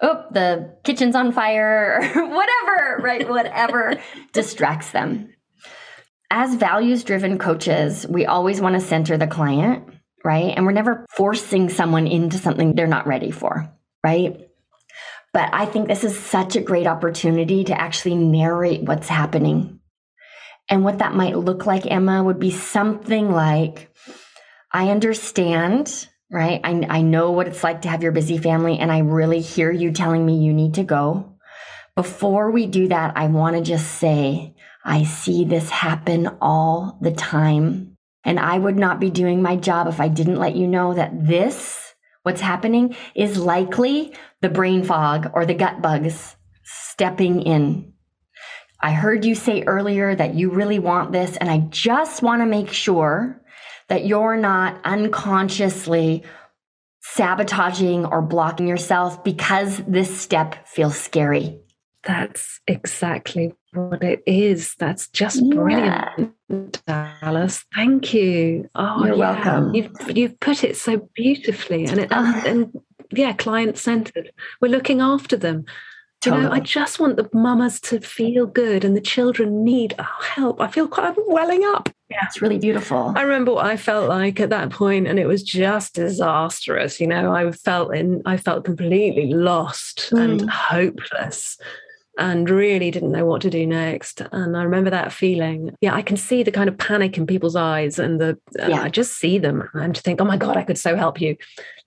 oh, 0.00 0.24
the 0.30 0.76
kitchen's 0.84 1.14
on 1.14 1.32
fire 1.32 2.00
or 2.00 2.28
whatever, 2.28 3.00
right? 3.00 3.28
whatever 3.28 4.00
distracts 4.32 4.90
them. 4.90 5.34
As 6.30 6.54
values 6.54 7.04
driven 7.04 7.38
coaches, 7.38 8.06
we 8.06 8.26
always 8.26 8.60
want 8.60 8.74
to 8.74 8.80
center 8.80 9.16
the 9.16 9.26
client, 9.26 9.88
right? 10.24 10.52
And 10.54 10.66
we're 10.66 10.72
never 10.72 11.06
forcing 11.10 11.68
someone 11.70 12.06
into 12.06 12.36
something 12.36 12.74
they're 12.74 12.86
not 12.86 13.06
ready 13.06 13.30
for, 13.30 13.72
right? 14.04 14.48
But 15.32 15.50
I 15.52 15.66
think 15.66 15.88
this 15.88 16.04
is 16.04 16.18
such 16.18 16.56
a 16.56 16.60
great 16.60 16.86
opportunity 16.86 17.64
to 17.64 17.80
actually 17.80 18.14
narrate 18.16 18.82
what's 18.82 19.08
happening. 19.08 19.80
And 20.70 20.84
what 20.84 20.98
that 20.98 21.14
might 21.14 21.38
look 21.38 21.64
like, 21.64 21.86
Emma, 21.86 22.22
would 22.22 22.38
be 22.38 22.50
something 22.50 23.30
like 23.30 23.90
I 24.70 24.90
understand 24.90 26.08
right? 26.30 26.60
I, 26.62 26.86
I 26.88 27.02
know 27.02 27.30
what 27.30 27.48
it's 27.48 27.64
like 27.64 27.82
to 27.82 27.88
have 27.88 28.02
your 28.02 28.12
busy 28.12 28.38
family, 28.38 28.78
and 28.78 28.92
I 28.92 28.98
really 28.98 29.40
hear 29.40 29.72
you 29.72 29.92
telling 29.92 30.24
me 30.24 30.38
you 30.38 30.52
need 30.52 30.74
to 30.74 30.84
go. 30.84 31.36
Before 31.94 32.50
we 32.50 32.66
do 32.66 32.88
that, 32.88 33.16
I 33.16 33.26
want 33.26 33.56
to 33.56 33.62
just 33.62 33.94
say, 33.94 34.54
I 34.84 35.04
see 35.04 35.44
this 35.44 35.70
happen 35.70 36.28
all 36.40 36.98
the 37.00 37.12
time. 37.12 37.96
And 38.24 38.38
I 38.38 38.58
would 38.58 38.76
not 38.76 39.00
be 39.00 39.10
doing 39.10 39.42
my 39.42 39.56
job 39.56 39.88
if 39.88 40.00
I 40.00 40.08
didn't 40.08 40.38
let 40.38 40.54
you 40.54 40.66
know 40.66 40.94
that 40.94 41.26
this, 41.26 41.94
what's 42.22 42.40
happening, 42.40 42.94
is 43.14 43.38
likely 43.38 44.14
the 44.40 44.48
brain 44.48 44.84
fog 44.84 45.30
or 45.34 45.46
the 45.46 45.54
gut 45.54 45.80
bugs 45.82 46.36
stepping 46.62 47.42
in. 47.42 47.92
I 48.80 48.92
heard 48.92 49.24
you 49.24 49.34
say 49.34 49.64
earlier 49.64 50.14
that 50.14 50.34
you 50.34 50.50
really 50.50 50.78
want 50.78 51.10
this, 51.10 51.36
and 51.36 51.50
I 51.50 51.58
just 51.70 52.22
want 52.22 52.42
to 52.42 52.46
make 52.46 52.72
sure 52.72 53.37
that 53.88 54.06
you're 54.06 54.36
not 54.36 54.80
unconsciously 54.84 56.22
sabotaging 57.00 58.04
or 58.04 58.20
blocking 58.22 58.68
yourself 58.68 59.24
because 59.24 59.78
this 59.86 60.20
step 60.20 60.66
feels 60.66 60.98
scary. 60.98 61.58
That's 62.04 62.60
exactly 62.66 63.54
what 63.72 64.02
it 64.02 64.22
is. 64.26 64.74
That's 64.78 65.08
just 65.08 65.42
yeah. 65.42 65.54
brilliant, 65.54 66.86
Dallas. 66.86 67.64
Thank 67.74 68.14
you. 68.14 68.68
Oh, 68.74 69.04
you're 69.04 69.16
yeah. 69.16 69.44
welcome. 69.44 69.74
You've 69.74 70.16
you've 70.16 70.40
put 70.40 70.64
it 70.64 70.76
so 70.76 71.08
beautifully, 71.14 71.86
and 71.86 71.98
it 72.00 72.12
uh, 72.12 72.42
and 72.46 72.80
yeah, 73.10 73.32
client 73.32 73.78
centered. 73.78 74.30
We're 74.60 74.68
looking 74.68 75.00
after 75.00 75.36
them. 75.36 75.64
Totally. 76.20 76.42
You 76.42 76.48
know, 76.48 76.54
I 76.54 76.60
just 76.60 76.98
want 76.98 77.16
the 77.16 77.28
mamas 77.32 77.80
to 77.82 78.00
feel 78.00 78.46
good 78.46 78.84
and 78.84 78.96
the 78.96 79.00
children 79.00 79.62
need 79.62 79.94
help. 79.98 80.60
I 80.60 80.66
feel 80.66 80.88
quite 80.88 81.14
welling 81.28 81.64
up. 81.64 81.88
Yeah, 82.10 82.24
it's 82.24 82.42
really 82.42 82.58
beautiful. 82.58 83.12
I 83.14 83.22
remember 83.22 83.52
what 83.52 83.66
I 83.66 83.76
felt 83.76 84.08
like 84.08 84.40
at 84.40 84.50
that 84.50 84.70
point, 84.70 85.06
and 85.06 85.18
it 85.18 85.26
was 85.26 85.42
just 85.42 85.94
disastrous. 85.94 87.00
You 87.00 87.06
know, 87.06 87.32
I 87.34 87.52
felt 87.52 87.94
in, 87.94 88.22
I 88.24 88.38
felt 88.38 88.64
completely 88.64 89.32
lost 89.32 90.10
mm. 90.10 90.18
and 90.18 90.50
hopeless, 90.50 91.58
and 92.18 92.48
really 92.48 92.90
didn't 92.90 93.12
know 93.12 93.26
what 93.26 93.42
to 93.42 93.50
do 93.50 93.66
next. 93.66 94.22
And 94.32 94.56
I 94.56 94.62
remember 94.62 94.88
that 94.88 95.12
feeling. 95.12 95.76
Yeah, 95.82 95.94
I 95.94 96.00
can 96.00 96.16
see 96.16 96.42
the 96.42 96.50
kind 96.50 96.70
of 96.70 96.78
panic 96.78 97.18
in 97.18 97.26
people's 97.26 97.56
eyes, 97.56 97.98
and 97.98 98.18
the 98.18 98.38
yeah. 98.58 98.80
uh, 98.80 98.84
I 98.84 98.88
just 98.88 99.18
see 99.18 99.38
them, 99.38 99.68
and 99.74 99.94
to 99.94 100.00
think, 100.00 100.20
oh 100.20 100.24
my 100.24 100.38
god, 100.38 100.56
I 100.56 100.64
could 100.64 100.78
so 100.78 100.96
help 100.96 101.20
you 101.20 101.36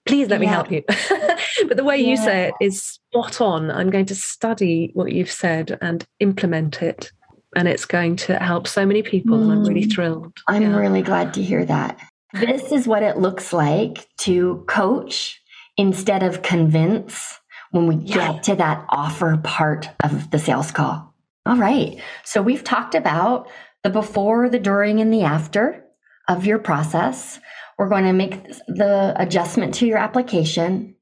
please 0.05 0.27
let 0.29 0.39
me 0.39 0.47
help 0.47 0.71
you. 0.71 0.83
but 1.67 1.77
the 1.77 1.83
way 1.83 1.97
yeah. 1.97 2.07
you 2.07 2.17
say 2.17 2.47
it 2.47 2.53
is 2.59 2.81
spot 2.81 3.41
on. 3.41 3.71
I'm 3.71 3.89
going 3.89 4.05
to 4.07 4.15
study 4.15 4.91
what 4.93 5.11
you've 5.11 5.31
said 5.31 5.77
and 5.81 6.05
implement 6.19 6.81
it. 6.81 7.11
And 7.55 7.67
it's 7.67 7.85
going 7.85 8.15
to 8.17 8.37
help 8.39 8.67
so 8.67 8.85
many 8.85 9.03
people. 9.03 9.37
Mm. 9.37 9.51
I'm 9.51 9.63
really 9.65 9.85
mm. 9.85 9.93
thrilled. 9.93 10.33
I'm 10.47 10.61
yeah. 10.63 10.75
really 10.75 11.01
glad 11.01 11.33
to 11.35 11.43
hear 11.43 11.65
that. 11.65 11.99
This 12.33 12.71
is 12.71 12.87
what 12.87 13.03
it 13.03 13.17
looks 13.17 13.51
like 13.51 14.07
to 14.19 14.63
coach 14.67 15.41
instead 15.77 16.23
of 16.23 16.41
convince 16.41 17.37
when 17.71 17.87
we 17.87 17.95
yeah. 17.95 18.33
get 18.33 18.43
to 18.43 18.55
that 18.55 18.85
offer 18.89 19.37
part 19.43 19.89
of 20.03 20.31
the 20.31 20.39
sales 20.39 20.71
call. 20.71 21.13
All 21.45 21.57
right. 21.57 21.99
So 22.23 22.41
we've 22.41 22.63
talked 22.63 22.95
about 22.95 23.49
the 23.83 23.89
before, 23.89 24.49
the 24.49 24.59
during, 24.59 24.99
and 24.99 25.13
the 25.13 25.23
after 25.23 25.83
of 26.27 26.45
your 26.45 26.59
process. 26.59 27.39
We're 27.77 27.89
going 27.89 28.05
to 28.05 28.13
make 28.13 28.43
the 28.67 29.13
adjustment 29.17 29.73
to 29.75 29.87
your 29.87 29.97
application. 29.97 30.95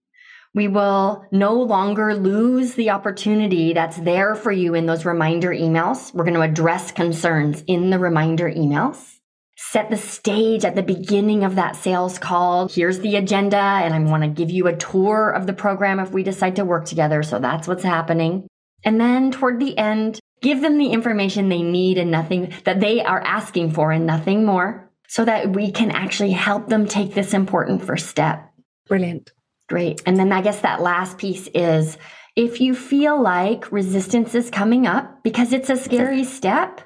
We 0.55 0.67
will 0.67 1.25
no 1.31 1.53
longer 1.53 2.15
lose 2.15 2.73
the 2.73 2.89
opportunity 2.89 3.73
that's 3.73 3.97
there 3.97 4.33
for 4.33 4.51
you 4.51 4.73
in 4.73 4.87
those 4.87 5.05
reminder 5.05 5.49
emails. 5.49 6.13
We're 6.13 6.23
going 6.23 6.33
to 6.35 6.41
address 6.41 6.91
concerns 6.91 7.63
in 7.67 7.91
the 7.91 7.99
reminder 7.99 8.49
emails. 8.49 9.17
set 9.61 9.89
the 9.89 9.97
stage 9.97 10.63
at 10.63 10.75
the 10.75 10.81
beginning 10.81 11.43
of 11.43 11.55
that 11.55 11.75
sales 11.75 12.17
call. 12.17 12.69
Here's 12.69 12.99
the 12.99 13.17
agenda, 13.17 13.57
and 13.57 13.93
I 13.93 13.99
want 13.99 14.23
to 14.23 14.29
give 14.29 14.49
you 14.49 14.67
a 14.67 14.75
tour 14.75 15.31
of 15.31 15.47
the 15.47 15.53
program 15.53 15.99
if 15.99 16.11
we 16.11 16.23
decide 16.23 16.55
to 16.55 16.65
work 16.65 16.85
together. 16.85 17.23
So 17.23 17.39
that's 17.39 17.67
what's 17.67 17.83
happening. 17.83 18.47
And 18.85 19.01
then 19.01 19.31
toward 19.31 19.59
the 19.59 19.77
end, 19.77 20.21
give 20.41 20.61
them 20.61 20.77
the 20.77 20.91
information 20.91 21.49
they 21.49 21.61
need 21.61 21.97
and 21.97 22.09
nothing 22.09 22.53
that 22.63 22.79
they 22.79 23.03
are 23.03 23.19
asking 23.19 23.71
for 23.71 23.91
and 23.91 24.05
nothing 24.05 24.45
more 24.45 24.88
so 25.09 25.25
that 25.25 25.53
we 25.53 25.71
can 25.71 25.89
actually 25.89 26.31
help 26.31 26.69
them 26.69 26.87
take 26.87 27.15
this 27.15 27.33
important 27.33 27.83
first 27.83 28.07
step. 28.07 28.47
Brilliant. 28.87 29.31
Great. 29.67 30.01
And 30.05 30.17
then 30.17 30.31
I 30.31 30.41
guess 30.41 30.61
that 30.61 30.81
last 30.81 31.17
piece 31.17 31.47
is 31.53 31.97
if 32.35 32.61
you 32.61 32.75
feel 32.75 33.21
like 33.21 33.71
resistance 33.71 34.35
is 34.35 34.51
coming 34.51 34.85
up 34.85 35.23
because 35.23 35.51
it's 35.51 35.69
a 35.69 35.77
scary 35.77 36.23
step, 36.23 36.81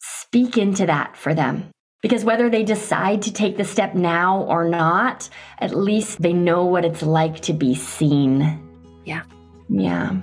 speak 0.00 0.56
into 0.56 0.86
that 0.86 1.16
for 1.16 1.34
them. 1.34 1.68
Because 2.00 2.24
whether 2.24 2.48
they 2.48 2.62
decide 2.62 3.22
to 3.22 3.32
take 3.32 3.56
the 3.56 3.64
step 3.64 3.94
now 3.94 4.42
or 4.42 4.68
not, 4.68 5.28
at 5.58 5.74
least 5.74 6.22
they 6.22 6.32
know 6.32 6.64
what 6.66 6.84
it's 6.84 7.02
like 7.02 7.40
to 7.40 7.52
be 7.52 7.74
seen. 7.74 8.60
Yeah. 9.04 9.22
Yeah. 9.68 10.14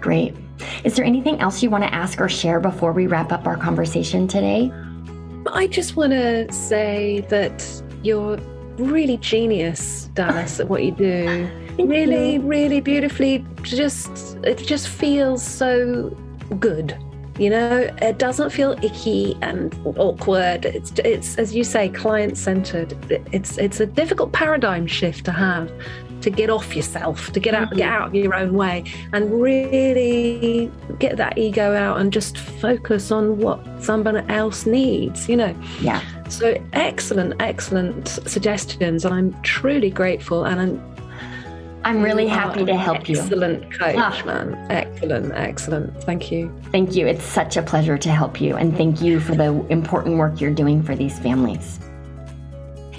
Great. 0.00 0.34
Is 0.82 0.96
there 0.96 1.04
anything 1.04 1.40
else 1.40 1.62
you 1.62 1.70
want 1.70 1.84
to 1.84 1.94
ask 1.94 2.20
or 2.20 2.28
share 2.28 2.58
before 2.58 2.92
we 2.92 3.06
wrap 3.06 3.30
up 3.32 3.46
our 3.46 3.56
conversation 3.56 4.26
today? 4.26 4.72
I 5.46 5.66
just 5.66 5.96
want 5.96 6.12
to 6.12 6.52
say 6.52 7.20
that 7.28 7.64
you're 8.02 8.36
really 8.76 9.16
genius, 9.18 10.10
Dallas, 10.14 10.60
at 10.60 10.68
what 10.68 10.84
you 10.84 10.92
do. 10.92 11.50
really, 11.78 12.34
you. 12.34 12.40
really 12.40 12.80
beautifully. 12.80 13.44
Just 13.62 14.36
it 14.44 14.58
just 14.58 14.88
feels 14.88 15.42
so 15.42 16.10
good. 16.58 16.96
You 17.38 17.48
know, 17.48 17.90
it 18.02 18.18
doesn't 18.18 18.50
feel 18.50 18.72
icky 18.82 19.34
and 19.40 19.74
awkward. 19.96 20.66
It's, 20.66 20.92
it's 20.98 21.38
as 21.38 21.54
you 21.54 21.64
say, 21.64 21.88
client 21.88 22.36
centered. 22.36 22.92
It's 23.32 23.56
it's 23.56 23.80
a 23.80 23.86
difficult 23.86 24.32
paradigm 24.32 24.86
shift 24.86 25.24
to 25.24 25.32
have, 25.32 25.72
to 26.20 26.30
get 26.30 26.50
off 26.50 26.76
yourself, 26.76 27.32
to 27.32 27.40
get 27.40 27.54
out, 27.54 27.68
mm-hmm. 27.68 27.78
get 27.78 27.88
out 27.88 28.08
of 28.08 28.14
your 28.14 28.34
own 28.34 28.54
way, 28.54 28.84
and 29.12 29.40
really 29.40 30.70
get 30.98 31.16
that 31.16 31.38
ego 31.38 31.74
out 31.74 32.00
and 32.00 32.12
just 32.12 32.38
focus 32.38 33.10
on 33.10 33.38
what 33.38 33.60
someone 33.82 34.18
else 34.30 34.66
needs. 34.66 35.28
You 35.28 35.36
know. 35.36 35.56
Yeah. 35.80 36.02
So 36.28 36.62
excellent, 36.72 37.40
excellent 37.40 38.08
suggestions, 38.08 39.04
and 39.04 39.14
I'm 39.14 39.42
truly 39.42 39.90
grateful. 39.90 40.44
And 40.44 40.60
I'm 40.60 40.90
I'm 41.82 42.02
really 42.02 42.26
happy 42.26 42.64
to 42.64 42.76
help 42.76 43.08
excellent 43.08 43.62
you. 43.62 43.68
Excellent 43.68 43.72
coach, 43.72 43.96
ah. 43.96 44.22
man. 44.26 44.66
Excellent, 44.70 45.32
excellent. 45.32 46.02
Thank 46.04 46.30
you. 46.30 46.52
Thank 46.70 46.94
you. 46.94 47.06
It's 47.06 47.24
such 47.24 47.56
a 47.56 47.62
pleasure 47.62 47.96
to 47.96 48.10
help 48.10 48.40
you. 48.40 48.56
And 48.56 48.76
thank 48.76 49.00
you 49.00 49.18
for 49.18 49.34
the 49.34 49.64
important 49.70 50.18
work 50.18 50.40
you're 50.40 50.50
doing 50.50 50.82
for 50.82 50.94
these 50.94 51.18
families. 51.18 51.80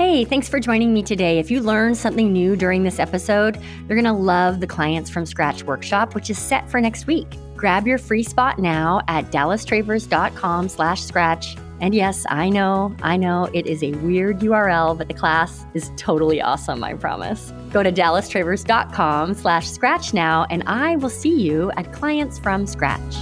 Hey, 0.04 0.26
thanks 0.26 0.50
for 0.50 0.60
joining 0.60 0.96
me 0.96 1.04
today. 1.04 1.38
If 1.38 1.52
you 1.52 1.62
learned 1.62 1.96
something 1.96 2.34
new 2.34 2.56
during 2.56 2.82
this 2.82 2.98
episode, 2.98 3.62
you're 3.88 4.02
going 4.02 4.04
to 4.04 4.12
love 4.12 4.60
the 4.60 4.66
Clients 4.66 5.12
from 5.12 5.28
Scratch 5.28 5.64
workshop, 5.64 6.16
which 6.16 6.32
is 6.32 6.40
set 6.40 6.68
for 6.72 6.82
next 6.82 7.06
week. 7.06 7.38
Grab 7.56 7.86
your 7.86 8.00
free 8.00 8.24
spot 8.24 8.58
now 8.58 9.02
at 9.08 9.26
dallastravers.com 9.26 10.70
slash 10.70 11.04
scratch. 11.04 11.56
And 11.82 11.94
yes, 11.94 12.26
I 12.30 12.50
know, 12.50 12.96
I 13.04 13.16
know 13.16 13.48
it 13.54 13.68
is 13.68 13.84
a 13.84 13.92
weird 13.92 14.40
URL, 14.40 14.98
but 14.98 15.08
the 15.08 15.14
class 15.14 15.68
is 15.76 15.92
totally 15.98 16.42
awesome, 16.42 16.84
I 16.84 16.96
promise. 16.96 17.54
Go 17.72 17.84
to 17.84 17.92
dallastravers.com 17.92 19.36
slash 19.36 19.70
scratch 19.70 20.16
now, 20.16 20.48
and 20.50 20.64
I 20.66 20.96
will 20.96 21.12
see 21.12 21.40
you 21.40 21.72
at 21.78 21.94
Clients 21.94 22.40
from 22.40 22.66
Scratch. 22.66 23.18